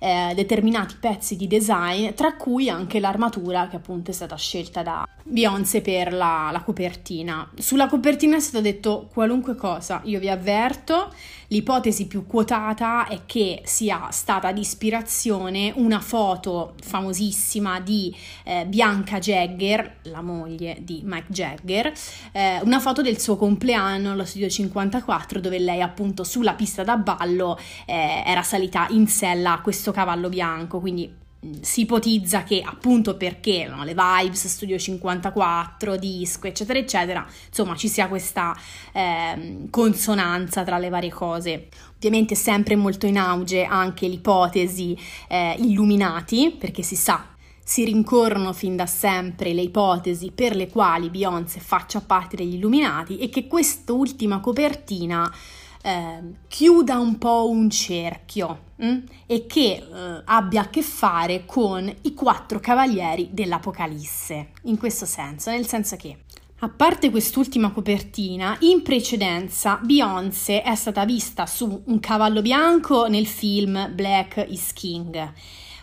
eh, 0.02 0.32
determinati 0.34 0.96
pezzi 0.98 1.36
di 1.36 1.46
design, 1.46 2.10
tra 2.14 2.34
cui 2.34 2.68
anche 2.68 2.98
l'armatura 2.98 3.68
che 3.68 3.76
appunto 3.76 4.10
è 4.10 4.14
stata 4.14 4.34
scelta 4.34 4.82
da 4.82 5.06
Beyoncé 5.22 5.80
per 5.80 6.12
la, 6.12 6.48
la 6.50 6.60
copertina. 6.62 7.48
Sulla 7.54 7.86
copertina 7.86 8.36
è 8.36 8.40
stato 8.40 8.60
detto 8.60 9.08
qualunque 9.12 9.54
cosa, 9.54 10.00
io 10.04 10.18
vi 10.18 10.28
avverto, 10.28 11.12
l'ipotesi 11.52 12.06
più 12.06 12.26
quotata 12.26 13.06
è 13.06 13.20
che 13.26 13.60
sia 13.64 14.08
stata 14.10 14.52
di 14.52 14.60
ispirazione 14.60 15.70
una 15.76 16.00
foto 16.00 16.74
famosissima 16.82 17.78
di 17.78 18.14
eh, 18.44 18.64
Bianca 18.66 19.18
Jagger, 19.18 19.98
la 20.04 20.22
moglie 20.22 20.78
di 20.80 21.02
Mike 21.04 21.26
Jagger, 21.28 21.92
eh, 22.32 22.60
una 22.62 22.80
foto 22.80 23.02
del 23.02 23.20
suo 23.20 23.36
compleanno 23.36 24.12
allo 24.12 24.24
studio 24.24 24.48
54 24.48 25.40
dove 25.40 25.58
lei 25.58 25.82
appunto 25.82 26.24
sulla 26.24 26.54
pista 26.54 26.82
da 26.82 26.96
ballo 26.96 27.58
eh, 27.86 28.22
era 28.24 28.42
salita 28.42 28.86
in 28.88 29.06
sella 29.06 29.52
a 29.52 29.60
questo 29.60 29.92
cavallo 29.92 30.30
bianco, 30.30 30.80
quindi 30.80 31.20
si 31.60 31.80
ipotizza 31.82 32.44
che 32.44 32.62
appunto 32.64 33.16
perché 33.16 33.66
no, 33.66 33.82
le 33.82 33.94
vibes 33.94 34.46
Studio 34.46 34.78
54, 34.78 35.96
disco, 35.96 36.46
eccetera, 36.46 36.78
eccetera, 36.78 37.26
insomma 37.48 37.74
ci 37.74 37.88
sia 37.88 38.06
questa 38.06 38.56
eh, 38.92 39.66
consonanza 39.68 40.62
tra 40.62 40.78
le 40.78 40.88
varie 40.88 41.10
cose. 41.10 41.68
Ovviamente 41.96 42.34
sempre 42.34 42.76
molto 42.76 43.06
in 43.06 43.18
auge 43.18 43.64
anche 43.64 44.06
l'ipotesi 44.06 44.96
eh, 45.28 45.56
illuminati, 45.58 46.54
perché 46.56 46.82
si 46.82 46.96
sa 46.96 47.26
si 47.64 47.84
rincorrono 47.84 48.52
fin 48.52 48.74
da 48.76 48.86
sempre 48.86 49.54
le 49.54 49.62
ipotesi 49.62 50.32
per 50.32 50.56
le 50.56 50.68
quali 50.68 51.10
Beyoncé 51.10 51.60
faccia 51.60 52.00
parte 52.00 52.36
degli 52.36 52.54
Illuminati 52.54 53.18
e 53.18 53.28
che 53.30 53.46
quest'ultima 53.46 54.40
copertina 54.40 55.32
eh, 55.82 56.20
chiuda 56.48 56.98
un 56.98 57.18
po' 57.18 57.48
un 57.48 57.68
cerchio 57.68 58.58
mh? 58.76 58.86
Mm? 58.86 58.98
e 59.26 59.46
che 59.46 59.74
eh, 59.74 60.22
abbia 60.24 60.62
a 60.62 60.68
che 60.68 60.82
fare 60.82 61.44
con 61.44 61.92
i 62.02 62.14
quattro 62.14 62.60
cavalieri 62.60 63.28
dell'Apocalisse, 63.32 64.50
in 64.62 64.78
questo 64.78 65.06
senso, 65.06 65.50
nel 65.50 65.66
senso 65.66 65.96
che 65.96 66.18
a 66.64 66.68
parte 66.68 67.10
quest'ultima 67.10 67.72
copertina, 67.72 68.56
in 68.60 68.82
precedenza 68.82 69.80
Beyoncé 69.82 70.62
è 70.62 70.76
stata 70.76 71.04
vista 71.04 71.44
su 71.44 71.82
un 71.86 71.98
cavallo 71.98 72.40
bianco 72.40 73.08
nel 73.08 73.26
film 73.26 73.92
Black 73.92 74.46
is 74.48 74.72
King. 74.72 75.32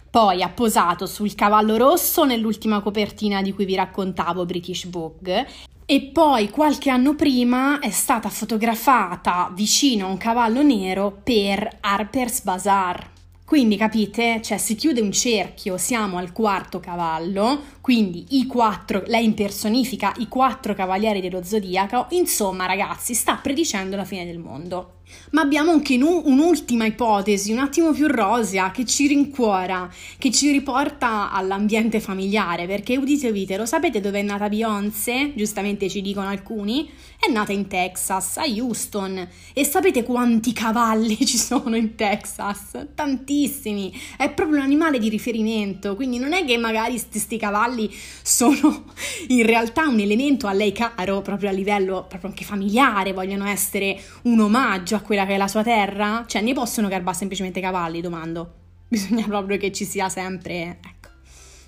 Poi 0.09 0.41
ha 0.41 0.49
posato 0.49 1.05
sul 1.05 1.35
cavallo 1.35 1.75
rosso 1.75 2.23
nell'ultima 2.23 2.79
copertina 2.79 3.41
di 3.41 3.53
cui 3.53 3.65
vi 3.65 3.75
raccontavo, 3.75 4.45
British 4.45 4.87
Vogue, 4.87 5.45
e 5.91 6.01
poi 6.01 6.51
qualche 6.51 6.91
anno 6.91 7.15
prima 7.15 7.79
è 7.79 7.89
stata 7.89 8.29
fotografata 8.29 9.49
vicino 9.55 10.05
a 10.05 10.09
un 10.11 10.17
cavallo 10.17 10.61
nero 10.61 11.19
per 11.23 11.77
Harper's 11.79 12.43
Bazaar. 12.43 13.09
Quindi 13.43 13.75
capite, 13.75 14.39
cioè 14.43 14.59
si 14.59 14.75
chiude 14.75 15.01
un 15.01 15.11
cerchio, 15.11 15.79
siamo 15.79 16.19
al 16.19 16.31
quarto 16.31 16.79
cavallo, 16.79 17.59
quindi 17.81 18.37
i 18.37 18.45
quattro, 18.45 19.01
lei 19.07 19.25
impersonifica 19.25 20.13
i 20.17 20.27
quattro 20.27 20.75
cavalieri 20.75 21.21
dello 21.21 21.43
zodiaco, 21.43 22.05
insomma 22.09 22.67
ragazzi 22.67 23.15
sta 23.15 23.39
predicendo 23.41 23.95
la 23.95 24.05
fine 24.05 24.27
del 24.27 24.37
mondo. 24.37 24.98
Ma 25.31 25.41
abbiamo 25.41 25.71
anche 25.71 25.95
un'ultima 25.95 26.85
ipotesi, 26.85 27.51
un 27.51 27.59
attimo 27.59 27.91
più 27.91 28.07
rosea, 28.07 28.71
che 28.71 28.85
ci 28.85 29.07
rincuora, 29.07 29.89
che 30.17 30.31
ci 30.31 30.51
riporta 30.51 31.31
all'ambiente 31.31 31.99
familiare, 31.99 32.65
perché 32.65 32.97
udite 32.97 33.29
udite, 33.29 33.57
lo 33.57 33.65
sapete 33.65 33.99
dove 34.01 34.19
è 34.19 34.23
nata 34.23 34.49
Beyoncé? 34.49 35.33
Giustamente 35.35 35.89
ci 35.89 36.01
dicono 36.01 36.29
alcuni, 36.29 36.89
è 37.19 37.29
nata 37.31 37.51
in 37.51 37.67
Texas, 37.67 38.37
a 38.37 38.45
Houston. 38.45 39.27
E 39.53 39.63
sapete 39.63 40.03
quanti 40.03 40.53
cavalli 40.53 41.17
ci 41.25 41.37
sono 41.37 41.75
in 41.75 41.95
Texas? 41.95 42.87
Tantissimi, 42.95 43.93
è 44.17 44.31
proprio 44.31 44.57
un 44.57 44.63
animale 44.63 44.99
di 44.99 45.09
riferimento, 45.09 45.95
quindi 45.95 46.17
non 46.17 46.33
è 46.33 46.45
che 46.45 46.57
magari 46.57 47.01
questi 47.09 47.37
cavalli 47.37 47.93
sono 48.23 48.85
in 49.29 49.45
realtà 49.45 49.87
un 49.87 49.99
elemento 49.99 50.47
a 50.47 50.53
lei 50.53 50.71
caro, 50.71 51.21
proprio 51.21 51.49
a 51.49 51.53
livello 51.53 52.05
proprio 52.07 52.29
anche 52.29 52.45
familiare, 52.45 53.13
vogliono 53.13 53.45
essere 53.45 53.99
un 54.23 54.39
omaggio 54.39 54.98
a 54.99 55.01
quella 55.01 55.25
che 55.25 55.33
è 55.33 55.37
la 55.37 55.47
sua 55.47 55.63
terra? 55.63 56.23
Cioè, 56.27 56.41
ne 56.41 56.53
possono 56.53 56.87
garbare 56.87 57.17
semplicemente 57.17 57.59
cavalli, 57.59 58.01
domando. 58.01 58.53
Bisogna 58.87 59.25
proprio 59.25 59.57
che 59.57 59.71
ci 59.71 59.85
sia 59.85 60.09
sempre, 60.09 60.79
ecco, 60.81 61.09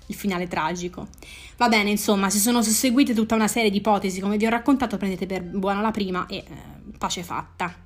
il 0.06 0.14
finale 0.14 0.48
tragico. 0.48 1.08
Va 1.56 1.68
bene, 1.68 1.90
insomma, 1.90 2.30
si 2.30 2.38
sono 2.38 2.62
susseguite 2.62 3.14
tutta 3.14 3.34
una 3.34 3.48
serie 3.48 3.70
di 3.70 3.78
ipotesi, 3.78 4.20
come 4.20 4.36
vi 4.36 4.46
ho 4.46 4.50
raccontato, 4.50 4.96
prendete 4.96 5.26
per 5.26 5.42
buona 5.42 5.80
la 5.80 5.90
prima 5.90 6.26
e 6.26 6.36
eh, 6.36 6.44
pace 6.98 7.22
fatta. 7.22 7.81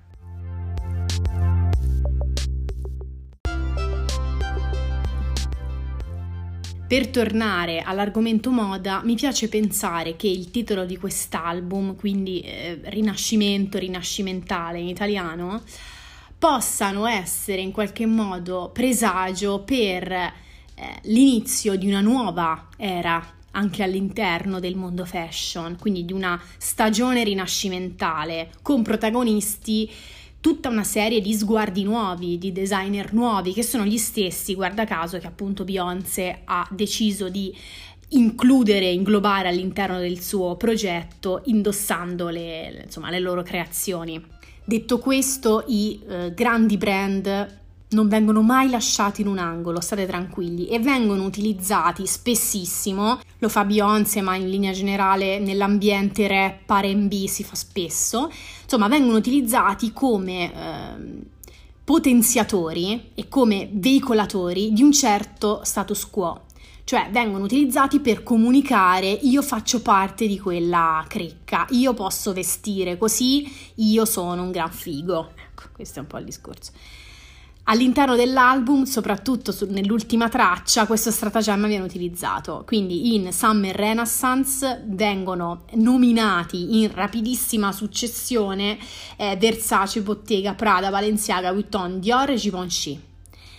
Per 6.87 7.09
tornare 7.09 7.81
all'argomento 7.81 8.52
moda, 8.52 9.00
mi 9.02 9.16
piace 9.16 9.49
pensare 9.49 10.14
che 10.14 10.28
il 10.28 10.52
titolo 10.52 10.85
di 10.85 10.97
quest'album, 10.97 11.97
quindi 11.97 12.40
eh, 12.43 12.78
Rinascimento, 12.85 13.76
Rinascimentale 13.76 14.78
in 14.78 14.87
italiano, 14.87 15.64
possano 16.38 17.07
essere 17.07 17.61
in 17.61 17.73
qualche 17.73 18.07
modo 18.07 18.71
presagio 18.73 19.62
per 19.62 20.12
eh, 20.12 20.33
l'inizio 21.02 21.75
di 21.75 21.88
una 21.88 22.00
nuova 22.00 22.69
era 22.76 23.35
anche 23.50 23.83
all'interno 23.83 24.61
del 24.61 24.76
mondo 24.76 25.05
fashion, 25.05 25.76
quindi 25.81 26.05
di 26.05 26.12
una 26.12 26.40
stagione 26.57 27.25
rinascimentale 27.25 28.52
con 28.62 28.83
protagonisti 28.83 29.90
tutta 30.40 30.69
una 30.69 30.85
serie 30.85 31.21
di 31.21 31.35
sguardi 31.35 31.83
nuovi, 31.83 32.38
di 32.38 32.52
designer 32.52 33.12
nuovi, 33.12 33.52
che 33.52 33.62
sono 33.62 33.85
gli 33.85 33.99
stessi, 33.99 34.55
guarda 34.55 34.85
caso, 34.85 35.19
che 35.19 35.26
appunto 35.26 35.64
Beyoncé 35.64 36.43
ha 36.45 36.66
deciso 36.71 37.28
di 37.28 37.55
includere, 38.11 38.88
inglobare 38.90 39.49
all'interno 39.49 39.99
del 39.99 40.21
suo 40.21 40.57
progetto, 40.57 41.43
indossando 41.47 42.28
le, 42.28 42.83
insomma, 42.85 43.11
le 43.11 43.19
loro 43.19 43.43
creazioni. 43.43 44.25
Detto 44.64 44.99
questo, 44.99 45.64
i 45.66 46.00
eh, 46.09 46.33
grandi 46.35 46.76
brand 46.76 47.64
non 47.96 48.08
vengono 48.08 48.42
mai 48.42 48.68
lasciati 48.68 49.22
in 49.22 49.26
un 49.26 49.38
angolo, 49.38 49.80
state 49.80 50.04
tranquilli, 50.04 50.66
e 50.68 50.78
vengono 50.78 51.24
utilizzati 51.24 52.06
spessissimo, 52.06 53.20
lo 53.38 53.48
fa 53.48 53.64
Beyoncé, 53.64 54.20
ma 54.20 54.36
in 54.36 54.50
linea 54.50 54.72
generale 54.72 55.38
nell'ambiente 55.38 56.28
rap, 56.28 56.68
RB 56.70 57.24
si 57.24 57.42
fa 57.42 57.54
spesso, 57.54 58.30
insomma 58.62 58.88
vengono 58.88 59.16
utilizzati 59.16 59.94
come 59.94 60.52
eh, 60.52 61.24
potenziatori 61.82 63.12
e 63.14 63.28
come 63.28 63.70
veicolatori 63.72 64.74
di 64.74 64.82
un 64.82 64.92
certo 64.92 65.60
status 65.64 66.10
quo. 66.10 66.42
Cioè 66.84 67.08
vengono 67.10 67.44
utilizzati 67.44 67.98
per 67.98 68.22
comunicare 68.22 69.08
io 69.08 69.42
faccio 69.42 69.82
parte 69.82 70.28
di 70.28 70.38
quella 70.38 71.04
cricca, 71.08 71.66
io 71.70 71.94
posso 71.94 72.32
vestire 72.32 72.96
così, 72.96 73.50
io 73.76 74.04
sono 74.04 74.42
un 74.42 74.52
gran 74.52 74.70
figo. 74.70 75.30
Ecco, 75.34 75.64
questo 75.72 75.98
è 75.98 76.02
un 76.02 76.08
po' 76.08 76.18
il 76.18 76.26
discorso. 76.26 76.70
All'interno 77.68 78.14
dell'album, 78.14 78.85
soprattutto 78.85 79.50
su, 79.50 79.66
nell'ultima 79.68 80.28
traccia, 80.28 80.87
questo 80.87 81.11
stratagemma 81.11 81.66
viene 81.66 81.82
utilizzato. 81.82 82.62
Quindi 82.64 83.16
in 83.16 83.32
Summer 83.32 83.75
Renaissance 83.75 84.85
vengono 84.87 85.64
nominati 85.73 86.80
in 86.80 86.92
rapidissima 86.94 87.73
successione 87.73 88.78
eh, 89.16 89.37
Versace, 89.37 90.00
Bottega, 90.02 90.54
Prada, 90.54 90.90
Balenciaga, 90.90 91.52
Vuitton, 91.52 91.99
Dior 91.99 92.30
e 92.30 92.37
Givenchy. 92.37 93.00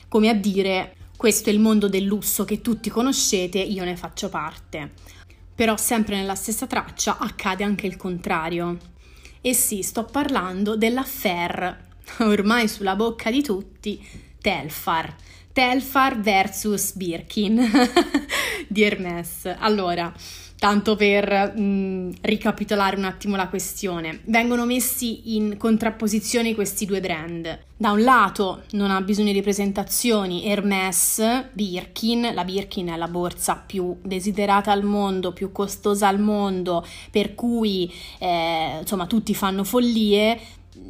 Come 0.08 0.30
a 0.30 0.34
dire, 0.34 0.96
questo 1.18 1.50
è 1.50 1.54
il 1.54 1.60
mondo 1.60 1.90
del 1.90 2.06
lusso 2.06 2.46
che 2.46 2.62
tutti 2.62 2.90
conoscete, 2.90 3.60
io 3.60 3.84
ne 3.84 3.98
faccio 3.98 4.30
parte. 4.30 4.94
Però 5.54 5.76
sempre 5.76 6.16
nella 6.16 6.36
stessa 6.36 6.66
traccia 6.66 7.18
accade 7.18 7.66
anche 7.66 7.88
il 7.88 7.98
contrario. 7.98 8.78
E 9.42 9.54
sì, 9.54 9.82
sto 9.82 10.06
parlando 10.06 10.78
dell'affair 10.78 11.87
ormai 12.20 12.68
sulla 12.68 12.96
bocca 12.96 13.32
di 13.32 13.42
tutti, 13.42 14.06
Telfar. 14.42 15.16
Telfar 15.52 16.20
versus 16.20 16.94
Birkin 16.94 17.60
di 18.68 18.84
Hermès. 18.84 19.56
Allora, 19.58 20.14
tanto 20.60 20.96
per 20.96 21.54
mh, 21.56 22.16
ricapitolare 22.22 22.96
un 22.96 23.06
attimo 23.06 23.36
la 23.36 23.48
questione, 23.48 24.22
vengono 24.26 24.66
messi 24.66 25.36
in 25.36 25.58
contrapposizione 25.58 26.54
questi 26.56 26.86
due 26.86 27.00
brand. 27.00 27.66
Da 27.76 27.92
un 27.92 28.04
lato 28.04 28.64
non 28.72 28.92
ha 28.92 29.02
bisogno 29.02 29.32
di 29.32 29.42
presentazioni 29.42 30.46
Hermès, 30.46 31.50
Birkin, 31.54 32.32
la 32.34 32.44
Birkin 32.44 32.90
è 32.90 32.96
la 32.98 33.08
borsa 33.08 33.56
più 33.56 33.98
desiderata 34.04 34.72
al 34.72 34.84
mondo, 34.84 35.34
più 35.34 35.52
costosa 35.52 36.08
al 36.08 36.20
mondo, 36.20 36.86
per 37.12 37.36
cui 37.36 37.92
eh, 38.20 38.78
insomma 38.80 39.06
tutti 39.06 39.36
fanno 39.36 39.64
follie, 39.64 40.40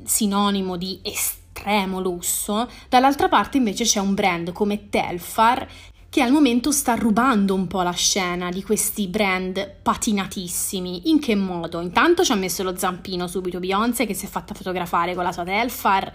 sinonimo 0.07 0.77
di 0.77 0.99
estremo 1.03 1.99
lusso, 1.99 2.67
dall'altra 2.89 3.27
parte 3.27 3.57
invece 3.57 3.83
c'è 3.83 3.99
un 3.99 4.13
brand 4.13 4.51
come 4.51 4.89
Telfar 4.89 5.67
che 6.09 6.21
al 6.21 6.31
momento 6.31 6.71
sta 6.71 6.95
rubando 6.95 7.53
un 7.53 7.67
po' 7.67 7.81
la 7.81 7.91
scena 7.91 8.49
di 8.49 8.63
questi 8.63 9.07
brand 9.07 9.75
patinatissimi. 9.83 11.09
In 11.09 11.19
che 11.19 11.35
modo? 11.35 11.81
Intanto 11.81 12.23
ci 12.23 12.31
ha 12.31 12.35
messo 12.35 12.63
lo 12.63 12.75
zampino 12.77 13.27
subito 13.27 13.59
Beyoncé 13.59 14.05
che 14.05 14.13
si 14.13 14.25
è 14.25 14.27
fatta 14.29 14.53
fotografare 14.53 15.13
con 15.13 15.23
la 15.23 15.31
sua 15.31 15.43
Telfar 15.43 16.11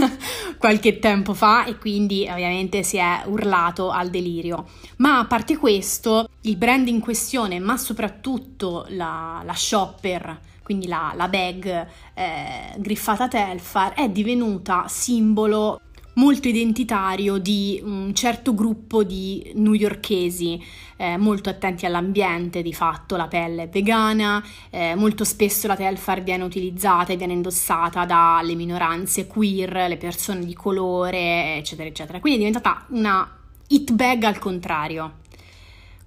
qualche 0.56 0.98
tempo 0.98 1.34
fa 1.34 1.64
e 1.64 1.76
quindi 1.76 2.26
ovviamente 2.30 2.82
si 2.82 2.96
è 2.96 3.22
urlato 3.26 3.90
al 3.90 4.10
delirio. 4.10 4.68
Ma 4.98 5.18
a 5.18 5.26
parte 5.26 5.56
questo, 5.56 6.28
il 6.42 6.56
brand 6.56 6.86
in 6.88 7.00
questione, 7.00 7.58
ma 7.58 7.76
soprattutto 7.76 8.86
la, 8.90 9.42
la 9.44 9.54
shopper 9.54 10.50
quindi 10.62 10.86
la, 10.86 11.12
la 11.16 11.28
bag 11.28 11.86
eh, 12.14 12.74
griffata 12.76 13.28
Telfar, 13.28 13.92
è 13.94 14.08
divenuta 14.08 14.84
simbolo 14.88 15.80
molto 16.14 16.48
identitario 16.48 17.38
di 17.38 17.80
un 17.82 18.14
certo 18.14 18.54
gruppo 18.54 19.02
di 19.02 19.52
newyorkesi 19.54 20.62
eh, 20.96 21.16
molto 21.16 21.48
attenti 21.48 21.86
all'ambiente, 21.86 22.62
di 22.62 22.72
fatto 22.72 23.16
la 23.16 23.28
pelle 23.28 23.64
è 23.64 23.68
vegana, 23.68 24.42
eh, 24.70 24.94
molto 24.94 25.24
spesso 25.24 25.66
la 25.66 25.76
Telfar 25.76 26.22
viene 26.22 26.44
utilizzata 26.44 27.12
e 27.12 27.16
viene 27.16 27.32
indossata 27.32 28.04
dalle 28.04 28.54
minoranze 28.54 29.26
queer, 29.26 29.88
le 29.88 29.96
persone 29.96 30.44
di 30.44 30.54
colore, 30.54 31.56
eccetera, 31.56 31.88
eccetera. 31.88 32.20
Quindi 32.20 32.40
è 32.40 32.44
diventata 32.44 32.84
una 32.90 33.38
hit 33.68 33.92
bag 33.92 34.24
al 34.24 34.38
contrario. 34.38 35.20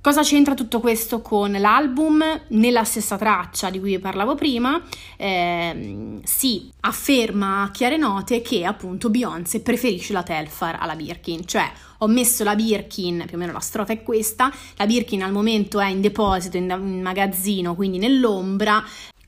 Cosa 0.06 0.22
c'entra 0.22 0.54
tutto 0.54 0.82
questo 0.82 1.20
con 1.20 1.52
l'album? 1.52 2.24
Nella 2.50 2.84
stessa 2.84 3.18
traccia 3.18 3.72
di 3.72 3.80
cui 3.80 3.96
vi 3.96 4.00
parlavo 4.00 4.36
prima, 4.36 4.80
eh, 5.18 6.20
si 6.24 6.72
afferma 6.82 7.64
a 7.64 7.72
chiare 7.72 7.98
note 7.98 8.44
che 8.44 8.66
appunto 8.66 9.10
Beyoncé 9.10 9.62
preferisce 9.62 10.14
la 10.14 10.22
Telfar 10.22 10.78
alla 10.80 10.96
Birkin, 10.96 11.48
cioè 11.48 11.68
ho 11.98 12.08
messo 12.08 12.44
la 12.44 12.54
Birkin, 12.54 13.24
più 13.26 13.36
o 13.36 13.40
meno 13.40 13.52
la 13.52 13.60
strofa 13.60 13.94
è 13.94 14.04
questa, 14.04 14.54
la 14.76 14.86
Birkin 14.86 15.24
al 15.24 15.32
momento 15.32 15.80
è 15.80 15.88
in 15.88 16.02
deposito, 16.02 16.58
in, 16.58 16.70
in 16.70 17.02
magazzino, 17.02 17.74
quindi 17.74 17.98
nell'ombra, 17.98 18.84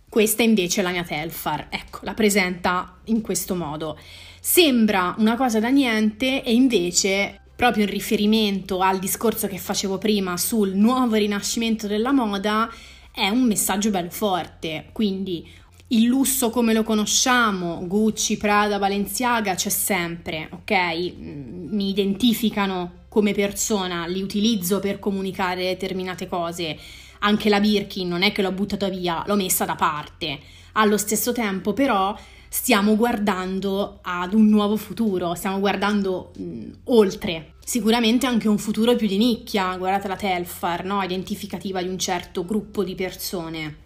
questa 0.08 0.44
invece 0.44 0.82
è 0.82 0.84
la 0.84 0.92
mia 0.92 1.04
Telfar, 1.04 1.70
ecco, 1.72 2.02
la 2.04 2.14
presenta 2.14 2.98
in 3.06 3.22
questo 3.22 3.56
modo. 3.56 3.98
Sembra 4.40 5.16
una 5.18 5.38
cosa 5.38 5.60
da 5.60 5.70
niente 5.70 6.44
e 6.44 6.54
invece 6.54 7.42
proprio 7.58 7.86
in 7.86 7.90
riferimento 7.90 8.82
al 8.82 9.00
discorso 9.00 9.48
che 9.48 9.58
facevo 9.58 9.98
prima 9.98 10.38
sul 10.38 10.76
nuovo 10.76 11.16
rinascimento 11.16 11.88
della 11.88 12.12
moda, 12.12 12.72
è 13.12 13.30
un 13.30 13.42
messaggio 13.42 13.90
bello 13.90 14.12
forte. 14.12 14.90
Quindi 14.92 15.46
il 15.88 16.04
lusso 16.04 16.52
come 16.52 16.72
lo 16.72 16.84
conosciamo, 16.84 17.82
Gucci, 17.88 18.38
Prada, 18.38 18.78
Balenciaga, 18.78 19.56
c'è 19.56 19.70
sempre, 19.70 20.50
ok? 20.52 21.16
Mm, 21.18 21.74
mi 21.74 21.90
identificano 21.90 23.06
come 23.10 23.34
persona, 23.34 24.06
li 24.06 24.22
utilizzo 24.22 24.80
per 24.80 25.00
comunicare 25.00 25.64
determinate 25.64 26.28
cose. 26.28 26.78
Anche 27.20 27.50
la 27.50 27.60
Birkin 27.60 28.08
non 28.08 28.22
è 28.22 28.32
che 28.32 28.44
l'ho 28.44 28.52
buttata 28.52 28.88
via, 28.88 29.24
l'ho 29.26 29.36
messa 29.36 29.66
da 29.66 29.74
parte. 29.74 30.40
Allo 30.74 30.98
stesso 30.98 31.32
tempo, 31.32 31.74
però, 31.74 32.16
stiamo 32.50 32.96
guardando 32.96 34.00
ad 34.02 34.34
un 34.34 34.48
nuovo 34.48 34.76
futuro, 34.78 35.34
stiamo 35.36 35.60
guardando 35.60 36.32
mh, 36.38 36.70
oltre. 36.86 37.54
Sicuramente 37.64 38.26
anche 38.26 38.48
un 38.48 38.58
futuro 38.58 38.96
più 38.96 39.08
di 39.08 39.18
nicchia, 39.18 39.76
guardate 39.78 40.08
la 40.08 40.16
Telfar, 40.16 40.86
no? 40.86 41.02
identificativa 41.02 41.82
di 41.82 41.90
un 41.90 41.98
certo 41.98 42.46
gruppo 42.46 42.84
di 42.84 42.96
persone. 42.96 43.86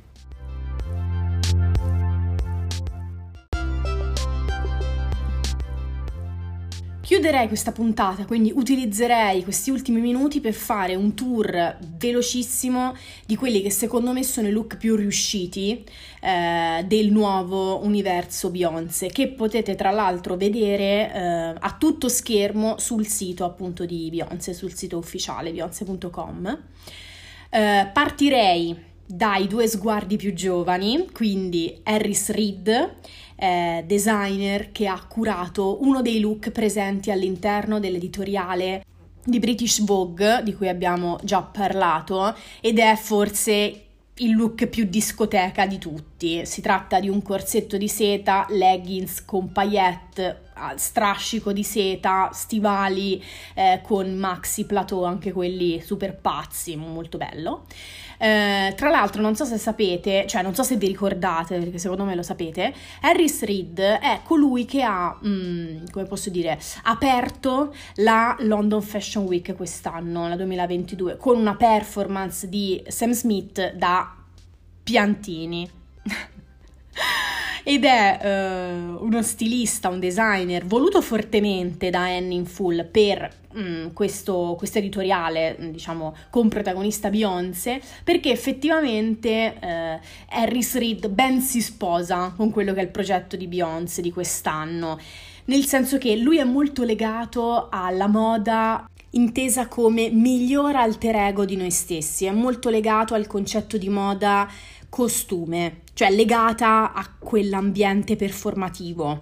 Chiuderei 7.11 7.49
questa 7.49 7.73
puntata, 7.73 8.23
quindi 8.23 8.53
utilizzerei 8.55 9.43
questi 9.43 9.69
ultimi 9.69 9.99
minuti 9.99 10.39
per 10.39 10.53
fare 10.53 10.95
un 10.95 11.13
tour 11.13 11.77
velocissimo 11.97 12.95
di 13.25 13.35
quelli 13.35 13.61
che 13.61 13.69
secondo 13.69 14.13
me 14.13 14.23
sono 14.23 14.47
i 14.47 14.51
look 14.51 14.77
più 14.77 14.95
riusciti 14.95 15.83
eh, 16.21 16.85
del 16.87 17.11
nuovo 17.11 17.83
universo 17.83 18.49
Beyoncé, 18.49 19.07
che 19.07 19.27
potete 19.27 19.75
tra 19.75 19.91
l'altro 19.91 20.37
vedere 20.37 21.13
eh, 21.13 21.55
a 21.59 21.75
tutto 21.77 22.07
schermo 22.07 22.79
sul 22.79 23.05
sito 23.05 23.43
appunto 23.43 23.83
di 23.85 24.07
Beyoncé, 24.09 24.53
sul 24.53 24.73
sito 24.73 24.97
ufficiale 24.97 25.51
beyoncé.com. 25.51 26.59
Eh, 27.49 27.89
partirei 27.91 28.73
dai 29.05 29.47
due 29.47 29.67
sguardi 29.67 30.15
più 30.15 30.33
giovani, 30.33 31.09
quindi 31.11 31.77
Harris 31.83 32.29
Reed 32.29 32.99
eh, 33.41 33.83
designer 33.87 34.71
che 34.71 34.85
ha 34.85 35.03
curato 35.07 35.81
uno 35.81 36.03
dei 36.03 36.19
look 36.19 36.51
presenti 36.51 37.09
all'interno 37.09 37.79
dell'editoriale 37.79 38.85
di 39.23 39.39
British 39.39 39.83
Vogue, 39.83 40.41
di 40.43 40.53
cui 40.53 40.69
abbiamo 40.69 41.19
già 41.23 41.41
parlato, 41.41 42.35
ed 42.59 42.77
è 42.77 42.95
forse 42.95 43.85
il 44.13 44.35
look 44.35 44.67
più 44.67 44.85
discoteca 44.85 45.65
di 45.65 45.79
tutti. 45.79 46.10
Si 46.45 46.61
tratta 46.61 46.99
di 46.99 47.09
un 47.09 47.21
corsetto 47.21 47.77
di 47.77 47.87
seta, 47.87 48.45
leggings 48.49 49.25
con 49.25 49.51
paillette, 49.51 50.49
strascico 50.75 51.51
di 51.51 51.63
seta, 51.63 52.29
stivali 52.31 53.23
eh, 53.55 53.81
con 53.83 54.13
maxi 54.13 54.65
plateau, 54.65 55.03
anche 55.03 55.31
quelli 55.31 55.81
super 55.81 56.15
pazzi, 56.15 56.75
molto 56.75 57.17
bello. 57.17 57.65
Eh, 58.19 58.73
tra 58.75 58.89
l'altro, 58.89 59.19
non 59.19 59.35
so 59.35 59.45
se 59.45 59.57
sapete, 59.57 60.27
cioè 60.27 60.43
non 60.43 60.53
so 60.53 60.61
se 60.61 60.75
vi 60.75 60.85
ricordate, 60.85 61.57
perché 61.57 61.79
secondo 61.79 62.03
me 62.03 62.13
lo 62.13 62.21
sapete, 62.21 62.71
Harris 63.01 63.43
Reed 63.43 63.79
è 63.79 64.19
colui 64.23 64.65
che 64.65 64.83
ha, 64.83 65.17
mm, 65.25 65.85
come 65.89 66.05
posso 66.05 66.29
dire, 66.29 66.59
aperto 66.83 67.73
la 67.95 68.35
London 68.41 68.81
Fashion 68.83 69.25
Week 69.25 69.55
quest'anno, 69.55 70.27
la 70.27 70.35
2022, 70.35 71.17
con 71.17 71.39
una 71.39 71.55
performance 71.55 72.47
di 72.47 72.83
Sam 72.87 73.11
Smith 73.11 73.73
da 73.73 74.15
piantini. 74.83 75.79
ed 77.63 77.83
è 77.85 78.19
uh, 78.21 79.03
uno 79.03 79.21
stilista, 79.21 79.89
un 79.89 79.99
designer 79.99 80.65
voluto 80.65 81.01
fortemente 81.01 81.89
da 81.89 82.03
Annie 82.03 82.37
in 82.37 82.45
Full 82.45 82.89
per 82.89 83.39
questo, 83.93 84.55
questo, 84.57 84.77
editoriale, 84.77 85.57
diciamo, 85.71 86.15
con 86.29 86.47
protagonista 86.47 87.09
Beyoncé, 87.09 87.81
perché 88.03 88.31
effettivamente 88.31 89.55
uh, 89.61 90.05
Harris 90.29 90.77
Reed 90.77 91.09
ben 91.09 91.41
si 91.41 91.61
sposa 91.61 92.33
con 92.35 92.49
quello 92.49 92.73
che 92.73 92.79
è 92.79 92.83
il 92.83 92.89
progetto 92.89 93.35
di 93.35 93.47
Beyoncé 93.47 94.01
di 94.01 94.11
quest'anno, 94.11 94.97
nel 95.45 95.65
senso 95.65 95.97
che 95.97 96.15
lui 96.15 96.37
è 96.37 96.43
molto 96.43 96.83
legato 96.83 97.67
alla 97.69 98.07
moda 98.07 98.87
intesa 99.13 99.67
come 99.67 100.09
miglior 100.09 100.75
alter 100.75 101.15
ego 101.15 101.43
di 101.43 101.57
noi 101.57 101.71
stessi, 101.71 102.25
è 102.25 102.31
molto 102.31 102.69
legato 102.69 103.13
al 103.13 103.27
concetto 103.27 103.77
di 103.77 103.89
moda 103.89 104.49
costume, 104.91 105.83
cioè 105.93 106.11
legata 106.11 106.91
a 106.91 107.09
quell'ambiente 107.17 108.17
performativo. 108.17 109.21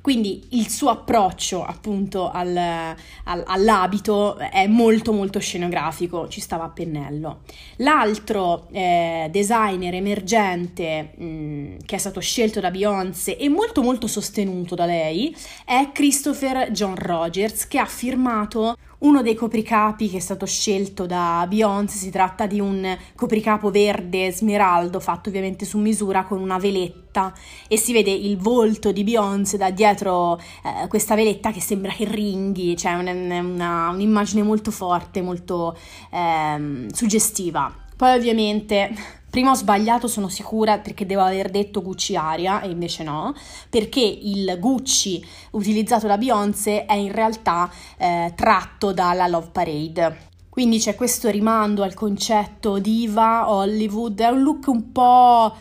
Quindi 0.00 0.46
il 0.52 0.70
suo 0.70 0.88
approccio 0.88 1.62
appunto 1.62 2.30
al, 2.30 2.56
al, 2.56 3.42
all'abito 3.46 4.38
è 4.38 4.66
molto 4.66 5.12
molto 5.12 5.38
scenografico, 5.38 6.26
ci 6.28 6.40
stava 6.40 6.64
a 6.64 6.68
pennello. 6.70 7.40
L'altro 7.76 8.68
eh, 8.72 9.28
designer 9.30 9.94
emergente 9.94 11.12
mh, 11.14 11.84
che 11.84 11.96
è 11.96 11.98
stato 11.98 12.20
scelto 12.20 12.60
da 12.60 12.70
Beyoncé 12.70 13.36
e 13.36 13.50
molto 13.50 13.82
molto 13.82 14.06
sostenuto 14.06 14.74
da 14.74 14.86
lei 14.86 15.36
è 15.66 15.90
Christopher 15.92 16.70
John 16.70 16.94
Rogers 16.96 17.68
che 17.68 17.78
ha 17.78 17.84
firmato 17.84 18.76
uno 19.00 19.22
dei 19.22 19.34
copricapi 19.34 20.08
che 20.08 20.18
è 20.18 20.20
stato 20.20 20.46
scelto 20.46 21.06
da 21.06 21.46
Beyoncé 21.48 21.96
si 21.96 22.10
tratta 22.10 22.46
di 22.46 22.60
un 22.60 22.96
copricapo 23.14 23.70
verde 23.70 24.30
smeraldo 24.32 25.00
fatto 25.00 25.28
ovviamente 25.28 25.64
su 25.64 25.78
misura 25.78 26.24
con 26.24 26.40
una 26.40 26.58
veletta 26.58 27.32
e 27.68 27.76
si 27.78 27.92
vede 27.92 28.10
il 28.10 28.36
volto 28.36 28.92
di 28.92 29.04
Beyoncé 29.04 29.56
da 29.56 29.70
dietro 29.70 30.38
eh, 30.38 30.86
questa 30.88 31.14
veletta 31.14 31.50
che 31.50 31.60
sembra 31.60 31.92
che 31.92 32.04
ringhi, 32.04 32.76
cioè 32.76 32.94
una, 32.94 33.12
una, 33.12 33.90
un'immagine 33.90 34.42
molto 34.42 34.70
forte, 34.70 35.22
molto 35.22 35.76
eh, 36.10 36.86
suggestiva. 36.92 37.74
Poi 37.96 38.16
ovviamente 38.16 38.94
Prima 39.30 39.52
ho 39.52 39.54
sbagliato, 39.54 40.08
sono 40.08 40.28
sicura, 40.28 40.78
perché 40.78 41.06
devo 41.06 41.22
aver 41.22 41.50
detto 41.50 41.82
Gucci 41.82 42.16
Aria 42.16 42.60
e 42.62 42.68
invece 42.68 43.04
no, 43.04 43.32
perché 43.68 44.00
il 44.00 44.56
Gucci 44.58 45.24
utilizzato 45.52 46.08
da 46.08 46.18
Beyoncé 46.18 46.84
è 46.84 46.94
in 46.94 47.12
realtà 47.12 47.70
eh, 47.96 48.32
tratto 48.34 48.92
dalla 48.92 49.28
Love 49.28 49.50
Parade. 49.52 50.28
Quindi 50.48 50.80
c'è 50.80 50.96
questo 50.96 51.30
rimando 51.30 51.84
al 51.84 51.94
concetto 51.94 52.80
diva, 52.80 53.48
Hollywood, 53.48 54.20
è 54.20 54.28
un 54.30 54.42
look 54.42 54.66
un 54.66 54.90
po' 54.90 55.54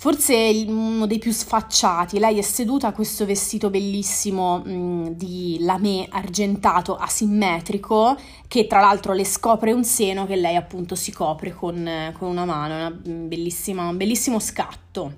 forse 0.00 0.64
uno 0.68 1.06
dei 1.06 1.18
più 1.18 1.32
sfacciati. 1.32 2.20
Lei 2.20 2.38
è 2.38 2.42
seduta 2.42 2.88
a 2.88 2.92
questo 2.92 3.26
vestito 3.26 3.68
bellissimo 3.68 4.62
mh, 4.64 4.70
mm, 4.70 5.06
di 5.08 5.56
lamé 5.60 6.06
argentato 6.08 6.96
asimmetrico 6.96 8.16
che 8.46 8.68
tra 8.68 8.78
l'altro 8.78 9.12
le 9.12 9.24
scopre 9.24 9.72
un 9.72 9.82
seno 9.82 10.24
che 10.24 10.36
lei 10.36 10.54
appunto 10.54 10.94
si 10.94 11.12
copre 11.12 11.52
con, 11.52 12.12
con 12.16 12.28
una 12.28 12.44
mano, 12.44 12.74
una 12.74 12.90
bellissima, 12.90 13.88
un 13.88 13.96
bellissimo 13.96 14.38
scatto. 14.38 15.16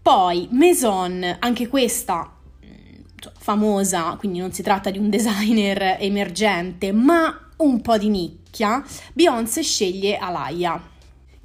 Poi 0.00 0.46
Maison, 0.52 1.36
anche 1.40 1.66
questa 1.66 2.32
mm, 2.64 3.00
famosa, 3.38 4.14
quindi 4.16 4.38
non 4.38 4.52
si 4.52 4.62
tratta 4.62 4.90
di 4.90 4.98
un 4.98 5.10
designer 5.10 5.96
emergente, 5.98 6.92
ma 6.92 7.48
un 7.56 7.80
po' 7.80 7.98
di 7.98 8.08
nicchia, 8.08 8.82
Beyoncé 9.12 9.62
sceglie 9.62 10.16
Alaya 10.16 10.89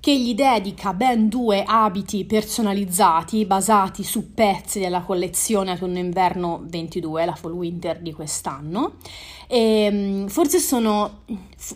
che 0.05 0.19
gli 0.19 0.35
dedica 0.35 0.93
ben 0.93 1.29
due 1.29 1.63
abiti 1.65 2.25
personalizzati 2.25 3.43
basati 3.43 4.03
su 4.03 4.35
pezzi 4.35 4.77
della 4.77 5.01
collezione 5.01 5.71
autunno-inverno 5.71 6.61
22, 6.67 7.25
la 7.25 7.33
fall 7.33 7.53
winter 7.53 7.99
di 7.99 8.13
quest'anno. 8.13 8.97
E, 9.47 9.57
ehm, 9.57 10.27
forse 10.27 10.59
sono 10.59 11.21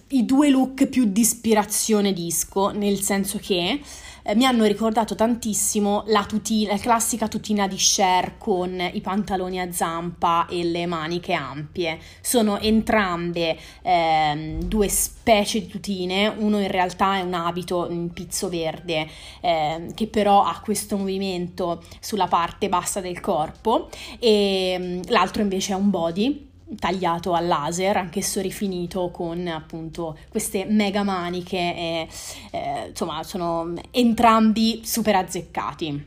i 0.10 0.26
due 0.26 0.52
look 0.52 0.86
più 0.86 1.06
di 1.06 1.22
ispirazione 1.22 2.14
disco, 2.14 2.70
nel 2.70 3.02
senso 3.02 3.40
che 3.42 3.82
eh, 4.30 4.36
mi 4.36 4.46
hanno 4.46 4.66
ricordato 4.66 5.16
tantissimo 5.16 6.04
la, 6.08 6.24
tutina, 6.24 6.74
la 6.74 6.78
classica 6.78 7.28
tutina 7.28 7.68
di 7.68 7.76
Cher 7.76 8.38
con 8.38 8.80
i 8.80 9.02
pantaloni 9.02 9.60
a 9.60 9.72
zampa 9.72 10.46
e 10.48 10.64
le 10.64 10.86
maniche 10.86 11.34
ampie. 11.34 12.00
Sono 12.22 12.60
entrambe 12.60 13.58
eh, 13.82 14.58
due 14.64 14.88
specie 14.88 15.62
di 15.62 15.68
tutine, 15.68 16.28
uno 16.28 16.60
in 16.60 16.70
realtà 16.70 17.18
è 17.18 17.22
un 17.22 17.34
abito 17.34 17.90
in 17.90 18.12
pizzo 18.14 18.50
verde 18.50 19.08
eh, 19.42 19.88
che 19.96 20.08
però 20.08 20.44
ha 20.44 20.60
questo 20.64 20.96
movimento 20.98 21.84
sulla 22.00 22.28
parte 22.28 22.70
bassa 22.70 23.02
del 23.02 23.20
corpo 23.20 23.90
e 24.20 24.76
mm, 24.78 25.02
l'altro 25.08 25.42
invece 25.42 25.74
è 25.74 25.76
un 25.76 25.90
body 25.90 26.49
tagliato 26.78 27.34
a 27.34 27.40
laser, 27.40 27.98
anch'esso 27.98 28.42
rifinito 28.42 29.10
con 29.12 29.48
appunto 29.48 30.18
queste 30.30 30.66
mega 30.66 31.04
maniche 31.04 31.58
e 31.58 32.08
eh, 32.52 32.88
insomma 32.90 33.24
sono 33.24 33.74
entrambi 33.92 34.82
super 34.84 35.16
azzeccati. 35.16 36.06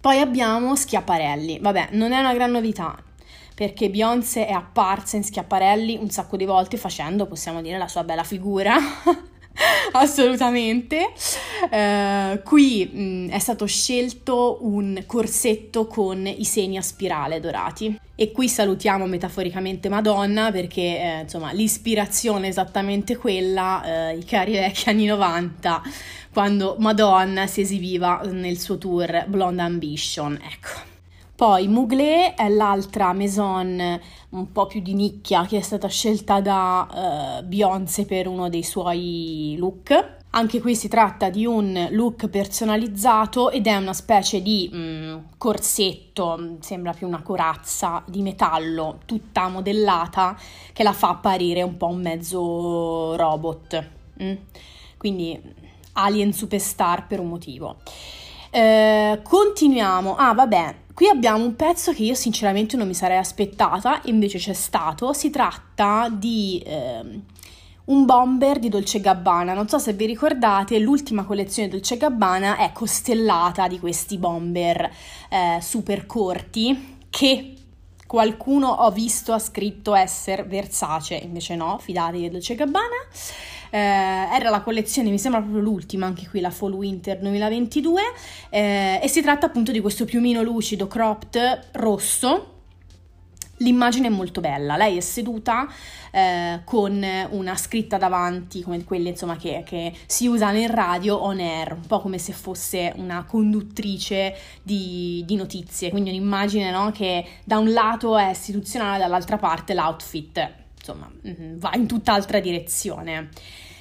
Poi 0.00 0.20
abbiamo 0.20 0.76
Schiaparelli, 0.76 1.58
vabbè 1.60 1.88
non 1.92 2.12
è 2.12 2.20
una 2.20 2.34
gran 2.34 2.50
novità 2.50 2.96
perché 3.56 3.88
Beyoncé 3.88 4.46
è 4.46 4.52
apparsa 4.52 5.16
in 5.16 5.24
Schiaparelli 5.24 5.96
un 5.96 6.10
sacco 6.10 6.36
di 6.36 6.44
volte 6.44 6.76
facendo, 6.76 7.26
possiamo 7.26 7.62
dire, 7.62 7.78
la 7.78 7.88
sua 7.88 8.04
bella 8.04 8.22
figura. 8.22 8.76
assolutamente. 9.92 11.12
Uh, 11.70 12.42
qui 12.42 12.88
mh, 12.92 13.00
mm, 13.00 13.28
è 13.30 13.38
stato 13.38 13.66
scelto 13.66 14.58
un 14.62 15.02
corsetto 15.06 15.86
con 15.86 16.26
i 16.26 16.44
seni 16.44 16.76
a 16.76 16.82
spirale 16.82 17.40
dorati. 17.40 17.98
E 18.14 18.32
qui 18.32 18.48
salutiamo 18.48 19.06
metaforicamente 19.06 19.90
Madonna 19.90 20.50
perché 20.50 20.80
eh, 20.80 21.20
insomma 21.22 21.52
l'ispirazione 21.52 22.46
è 22.46 22.48
esattamente 22.48 23.16
quella, 23.16 24.10
eh, 24.10 24.16
i 24.16 24.24
cari 24.24 24.52
vecchi 24.52 24.88
anni 24.88 25.04
90, 25.04 25.82
quando 26.32 26.76
Madonna 26.78 27.46
si 27.46 27.60
esibiva 27.60 28.22
nel 28.24 28.58
suo 28.58 28.78
tour 28.78 29.26
Blonde 29.26 29.62
Ambition. 29.62 30.38
Ecco. 30.42 30.95
Poi 31.36 31.68
Mugler 31.68 32.32
è 32.32 32.48
l'altra 32.48 33.12
maison 33.12 34.00
un 34.30 34.52
po' 34.52 34.64
più 34.64 34.80
di 34.80 34.94
nicchia 34.94 35.44
che 35.44 35.58
è 35.58 35.60
stata 35.60 35.86
scelta 35.86 36.40
da 36.40 37.40
uh, 37.40 37.44
Beyoncé 37.44 38.06
per 38.06 38.26
uno 38.26 38.48
dei 38.48 38.62
suoi 38.62 39.54
look. 39.58 40.14
Anche 40.30 40.62
qui 40.62 40.74
si 40.74 40.88
tratta 40.88 41.28
di 41.28 41.44
un 41.44 41.88
look 41.90 42.28
personalizzato 42.28 43.50
ed 43.50 43.66
è 43.66 43.76
una 43.76 43.92
specie 43.92 44.40
di 44.40 44.70
mm, 44.74 45.16
corsetto, 45.36 46.56
sembra 46.60 46.94
più 46.94 47.06
una 47.06 47.20
corazza 47.20 48.02
di 48.06 48.22
metallo 48.22 49.00
tutta 49.04 49.48
modellata 49.48 50.38
che 50.72 50.82
la 50.82 50.94
fa 50.94 51.10
apparire 51.10 51.60
un 51.60 51.76
po' 51.76 51.88
un 51.88 52.00
mezzo 52.00 53.14
robot. 53.14 53.88
Mm? 54.22 54.34
Quindi 54.96 55.38
Alien 55.92 56.32
Superstar 56.32 57.06
per 57.06 57.20
un 57.20 57.28
motivo. 57.28 57.76
Eh, 58.50 59.20
continuiamo. 59.22 60.16
Ah, 60.16 60.32
vabbè, 60.32 60.74
Qui 60.96 61.08
abbiamo 61.08 61.44
un 61.44 61.56
pezzo 61.56 61.92
che 61.92 62.04
io 62.04 62.14
sinceramente 62.14 62.74
non 62.78 62.86
mi 62.86 62.94
sarei 62.94 63.18
aspettata, 63.18 64.00
invece 64.04 64.38
c'è 64.38 64.54
stato. 64.54 65.12
Si 65.12 65.28
tratta 65.28 66.08
di 66.10 66.58
eh, 66.64 67.20
un 67.84 68.06
bomber 68.06 68.58
di 68.58 68.70
Dolce 68.70 69.02
Gabbana. 69.02 69.52
Non 69.52 69.68
so 69.68 69.78
se 69.78 69.92
vi 69.92 70.06
ricordate, 70.06 70.78
l'ultima 70.78 71.24
collezione 71.24 71.68
Dolce 71.68 71.98
Gabbana 71.98 72.56
è 72.56 72.72
costellata 72.72 73.68
di 73.68 73.78
questi 73.78 74.16
bomber 74.16 74.90
eh, 75.28 75.58
super 75.60 76.06
corti 76.06 76.96
che 77.10 77.52
qualcuno 78.06 78.68
ho 78.68 78.90
visto 78.90 79.34
ha 79.34 79.38
scritto 79.38 79.94
essere 79.94 80.44
Versace, 80.44 81.16
invece 81.16 81.56
no, 81.56 81.76
fidatevi 81.78 82.22
di 82.22 82.30
Dolce 82.30 82.54
Gabbana 82.54 83.06
eh, 83.70 83.78
era 83.78 84.50
la 84.50 84.60
collezione, 84.60 85.10
mi 85.10 85.18
sembra 85.18 85.40
proprio 85.40 85.62
l'ultima, 85.62 86.06
anche 86.06 86.28
qui 86.28 86.40
la 86.40 86.50
Fall 86.50 86.72
Winter 86.72 87.18
2022, 87.18 88.02
eh, 88.50 89.00
e 89.02 89.08
si 89.08 89.22
tratta 89.22 89.46
appunto 89.46 89.72
di 89.72 89.80
questo 89.80 90.04
piumino 90.04 90.42
lucido 90.42 90.86
cropped 90.86 91.68
rosso. 91.72 92.52
L'immagine 93.60 94.08
è 94.08 94.10
molto 94.10 94.42
bella, 94.42 94.76
lei 94.76 94.98
è 94.98 95.00
seduta 95.00 95.66
eh, 96.10 96.60
con 96.64 97.02
una 97.30 97.56
scritta 97.56 97.96
davanti, 97.96 98.60
come 98.62 98.84
quelle 98.84 99.08
insomma 99.08 99.36
che, 99.36 99.62
che, 99.64 99.94
si 100.04 100.26
usano 100.26 100.58
in 100.58 100.70
radio 100.70 101.16
on 101.16 101.40
air, 101.40 101.72
un 101.72 101.86
po' 101.86 102.00
come 102.00 102.18
se 102.18 102.34
fosse 102.34 102.92
una 102.96 103.24
conduttrice 103.24 104.36
di, 104.62 105.22
di 105.26 105.36
notizie, 105.36 105.88
quindi 105.88 106.10
un'immagine 106.10 106.70
no, 106.70 106.90
che 106.92 107.24
da 107.44 107.56
un 107.56 107.72
lato 107.72 108.18
è 108.18 108.28
istituzionale, 108.28 108.98
dall'altra 108.98 109.38
parte 109.38 109.72
l'outfit, 109.72 110.64
insomma, 110.86 111.10
mm, 111.26 111.58
va 111.58 111.72
in 111.74 111.86
tutt'altra 111.86 112.38
direzione. 112.38 113.30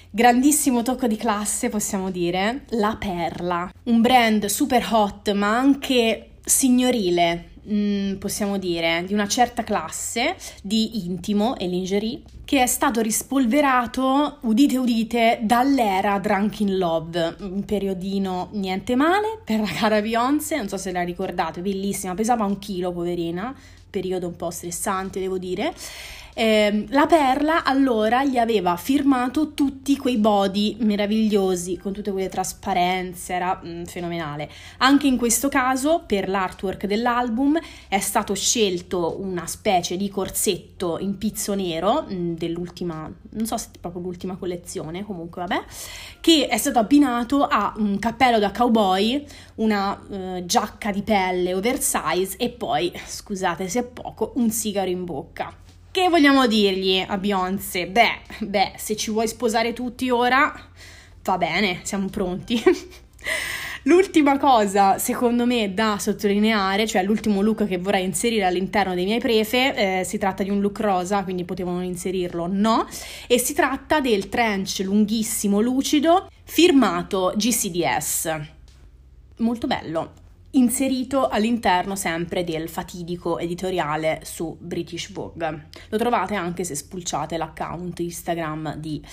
Grandissimo 0.10 0.82
tocco 0.82 1.08
di 1.08 1.18
classe, 1.18 1.70
possiamo 1.70 2.10
dire, 2.10 2.64
La 2.70 2.96
Perla, 2.98 3.70
un 3.84 4.02
brand 4.02 4.46
super 4.46 4.88
hot 4.90 5.32
ma 5.34 5.58
anche 5.58 6.30
signorile, 6.44 7.50
mm, 7.70 8.16
possiamo 8.16 8.58
dire, 8.58 9.04
di 9.06 9.14
una 9.14 9.28
certa 9.28 9.64
classe 9.64 10.36
di 10.64 11.06
intimo 11.06 11.58
e 11.58 11.68
lingerie, 11.68 12.22
che 12.46 12.62
è 12.62 12.68
stato 12.68 13.02
rispolverato, 13.02 14.38
udite 14.42 14.78
udite, 14.78 15.40
dall'era 15.42 16.18
Drunk 16.20 16.60
in 16.62 16.78
Love, 16.78 17.36
un 17.40 17.66
periodino 17.66 18.50
niente 18.54 18.96
male 18.96 19.40
per 19.44 19.60
la 19.60 19.68
cara 19.68 20.02
Beyoncé, 20.02 20.56
non 20.56 20.70
so 20.70 20.78
se 20.78 20.92
la 20.92 21.02
ricordate, 21.02 21.62
bellissima, 21.62 22.14
pesava 22.14 22.46
un 22.46 22.58
chilo, 22.60 22.94
poverina, 22.94 23.54
periodo 23.90 24.28
un 24.28 24.36
po' 24.36 24.52
stressante, 24.52 25.20
devo 25.20 25.38
dire 25.38 25.74
Eh, 26.38 26.86
la 26.90 27.06
Perla 27.06 27.64
allora 27.64 28.26
gli 28.26 28.38
aveva 28.38 28.76
firmato 28.76 29.54
tutti 29.54 29.96
quei 29.96 30.18
body 30.18 30.76
meravigliosi 30.82 31.78
con 31.78 31.94
tutte 31.94 32.12
quelle 32.12 32.28
trasparenze, 32.28 33.34
era 33.34 33.62
mm, 33.64 33.84
fenomenale. 33.86 34.50
Anche 34.80 35.08
in 35.08 35.16
questo 35.16 35.48
caso, 35.48 36.04
per 36.06 36.28
l'artwork 36.28 36.88
dell'album, 36.88 37.58
è 37.88 38.00
stato 38.00 38.36
scelto 38.36 39.16
una 39.22 39.48
specie 39.48 39.96
di 39.96 40.10
corsetto 40.10 40.98
in 41.00 41.18
pizzo 41.18 41.54
nero 41.54 42.06
mm, 42.12 42.34
dell'ultima, 42.34 43.10
non 43.30 43.46
so 43.46 43.56
se 43.56 43.70
è 43.74 43.78
proprio 43.80 44.02
l'ultima 44.02 44.36
collezione, 44.36 45.06
comunque 45.06 45.42
vabbè, 45.46 45.64
che 46.20 46.48
è 46.48 46.58
stato 46.58 46.80
abbinato 46.80 47.46
a 47.46 47.74
un 47.78 47.98
cappello 47.98 48.40
da 48.40 48.52
cowboy, 48.52 49.26
una 49.56 49.98
eh, 50.12 50.44
giacca 50.46 50.92
di 50.92 51.02
pelle 51.02 51.54
oversize 51.54 52.36
e 52.36 52.50
poi, 52.50 52.92
scusate 53.06 53.70
se 53.70 53.80
è 53.80 53.84
poco, 53.86 54.34
un 54.36 54.50
sigaro 54.52 54.90
in 54.90 55.06
bocca. 55.06 55.64
Che 55.96 56.10
vogliamo 56.10 56.46
dirgli 56.46 57.02
a 57.08 57.18
Beyoncé? 57.18 57.88
Beh, 57.88 58.20
beh, 58.40 58.74
se 58.76 58.98
ci 58.98 59.12
vuoi 59.12 59.30
sposare 59.30 59.72
tutti 59.72 60.10
ora, 60.10 60.54
va 61.24 61.38
bene, 61.38 61.80
siamo 61.84 62.10
pronti. 62.10 62.62
L'ultima 63.84 64.38
cosa, 64.38 64.98
secondo 64.98 65.46
me, 65.46 65.74
da 65.74 65.96
sottolineare, 65.98 66.86
cioè 66.86 67.02
l'ultimo 67.02 67.42
look 67.42 67.66
che 67.66 67.78
vorrei 67.78 68.04
inserire 68.04 68.44
all'interno 68.44 68.94
dei 68.94 69.06
miei 69.06 69.20
prefe, 69.20 70.00
eh, 70.00 70.04
si 70.04 70.18
tratta 70.18 70.44
di 70.44 70.50
un 70.50 70.60
look 70.60 70.82
rosa, 70.82 71.24
quindi 71.24 71.46
potevano 71.46 71.82
inserirlo, 71.82 72.46
no, 72.52 72.86
e 73.26 73.40
si 73.40 73.54
tratta 73.54 74.02
del 74.02 74.28
trench 74.28 74.82
lunghissimo, 74.84 75.62
lucido, 75.62 76.30
firmato 76.44 77.32
GCDS. 77.38 78.38
Molto 79.38 79.66
bello 79.66 80.24
inserito 80.58 81.28
all'interno 81.28 81.96
sempre 81.96 82.44
del 82.44 82.70
fatidico 82.70 83.38
editoriale 83.40 84.22
su 84.24 84.58
British 84.60 85.12
Vogue. 85.12 85.68
Lo 85.90 85.98
trovate 85.98 86.36
anche 86.36 86.64
se 86.64 86.76
spulciate 86.76 87.38
l'account 87.38 88.00
Instagram 88.00 88.76
di 88.76 89.04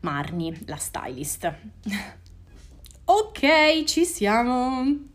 Marni, 0.00 0.56
la 0.66 0.76
stylist. 0.76 1.52
ok, 3.04 3.84
ci 3.84 4.04
siamo! 4.04 5.12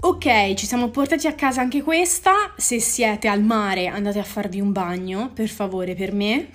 Ok, 0.00 0.54
ci 0.54 0.66
siamo 0.66 0.88
portati 0.90 1.26
a 1.26 1.34
casa 1.34 1.60
anche 1.60 1.82
questa. 1.82 2.54
Se 2.56 2.80
siete 2.80 3.28
al 3.28 3.42
mare 3.42 3.88
andate 3.88 4.20
a 4.20 4.24
farvi 4.24 4.60
un 4.60 4.72
bagno, 4.72 5.32
per 5.32 5.48
favore, 5.48 5.94
per 5.94 6.12
me 6.12 6.48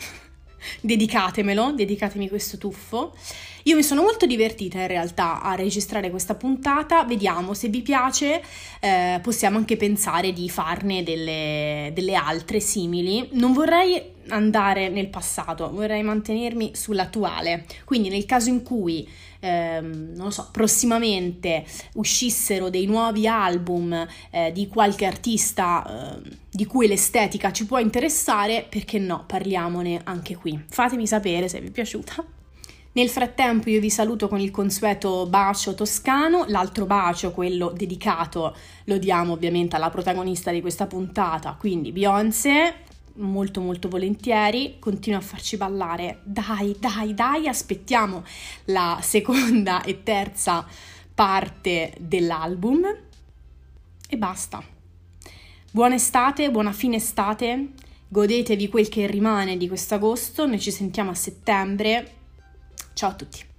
dedicatemelo, 0.81 1.73
dedicatemi 1.73 2.29
questo 2.29 2.57
tuffo. 2.57 3.15
Io 3.63 3.77
mi 3.77 3.83
sono 3.83 4.01
molto 4.01 4.25
divertita 4.25 4.79
in 4.79 4.87
realtà 4.87 5.41
a 5.41 5.55
registrare 5.55 6.09
questa 6.09 6.35
puntata, 6.35 7.05
vediamo 7.05 7.53
se 7.53 7.69
vi 7.69 7.81
piace, 7.81 8.43
eh, 8.81 9.19
possiamo 9.21 9.57
anche 9.57 9.77
pensare 9.77 10.33
di 10.33 10.49
farne 10.49 11.01
delle, 11.01 11.91
delle 11.93 12.15
altre 12.15 12.59
simili. 12.59 13.29
Non 13.31 13.53
vorrei 13.53 14.11
andare 14.29 14.89
nel 14.89 15.07
passato, 15.07 15.71
vorrei 15.71 16.03
mantenermi 16.03 16.71
sull'attuale, 16.75 17.65
quindi 17.85 18.09
nel 18.09 18.25
caso 18.25 18.49
in 18.49 18.63
cui 18.63 19.07
ehm, 19.39 20.11
non 20.13 20.25
lo 20.25 20.31
so, 20.31 20.49
prossimamente 20.51 21.63
uscissero 21.93 22.69
dei 22.69 22.85
nuovi 22.85 23.27
album 23.27 24.07
eh, 24.29 24.51
di 24.51 24.67
qualche 24.67 25.05
artista 25.05 26.19
eh, 26.21 26.29
di 26.49 26.65
cui 26.65 26.87
l'estetica 26.87 27.53
ci 27.53 27.65
può 27.65 27.79
interessare, 27.79 28.65
perché 28.67 28.99
no, 28.99 29.23
parliamone 29.25 30.01
anche 30.03 30.35
qui. 30.35 30.61
Fatemi 30.67 31.07
sapere 31.07 31.47
se 31.47 31.61
vi 31.61 31.67
è 31.67 31.71
piaciuta. 31.71 32.42
Nel 32.95 33.09
frattempo 33.09 33.71
io 33.71 33.79
vi 33.79 33.89
saluto 33.89 34.27
con 34.27 34.39
il 34.39 34.51
consueto 34.51 35.25
bacio 35.25 35.73
toscano, 35.73 36.45
l'altro 36.47 36.85
bacio, 36.85 37.31
quello 37.31 37.71
dedicato, 37.75 38.55
lo 38.83 38.97
diamo 38.99 39.33
ovviamente 39.33 39.75
alla 39.75 39.89
protagonista 39.89 40.51
di 40.51 40.61
questa 40.61 40.85
puntata, 40.85 41.55
quindi 41.59 41.91
Beyoncé, 41.91 42.75
molto 43.15 43.61
molto 43.61 43.89
volentieri, 43.89 44.75
continua 44.77 45.17
a 45.17 45.23
farci 45.23 45.57
ballare, 45.57 46.19
dai 46.21 46.75
dai 46.79 47.15
dai, 47.15 47.47
aspettiamo 47.47 48.23
la 48.65 48.99
seconda 49.01 49.81
e 49.81 50.03
terza 50.03 50.63
parte 51.15 51.95
dell'album. 51.97 52.95
E 54.07 54.17
basta. 54.17 54.63
Buona 55.71 55.95
estate, 55.95 56.51
buona 56.51 56.71
fine 56.71 56.97
estate, 56.97 57.69
godetevi 58.07 58.69
quel 58.69 58.87
che 58.87 59.07
rimane 59.07 59.57
di 59.57 59.67
questo 59.67 59.95
agosto, 59.95 60.45
noi 60.45 60.59
ci 60.59 60.69
sentiamo 60.69 61.09
a 61.09 61.15
settembre 61.15 62.21
Ciao 62.93 63.09
a 63.09 63.13
tutti! 63.13 63.52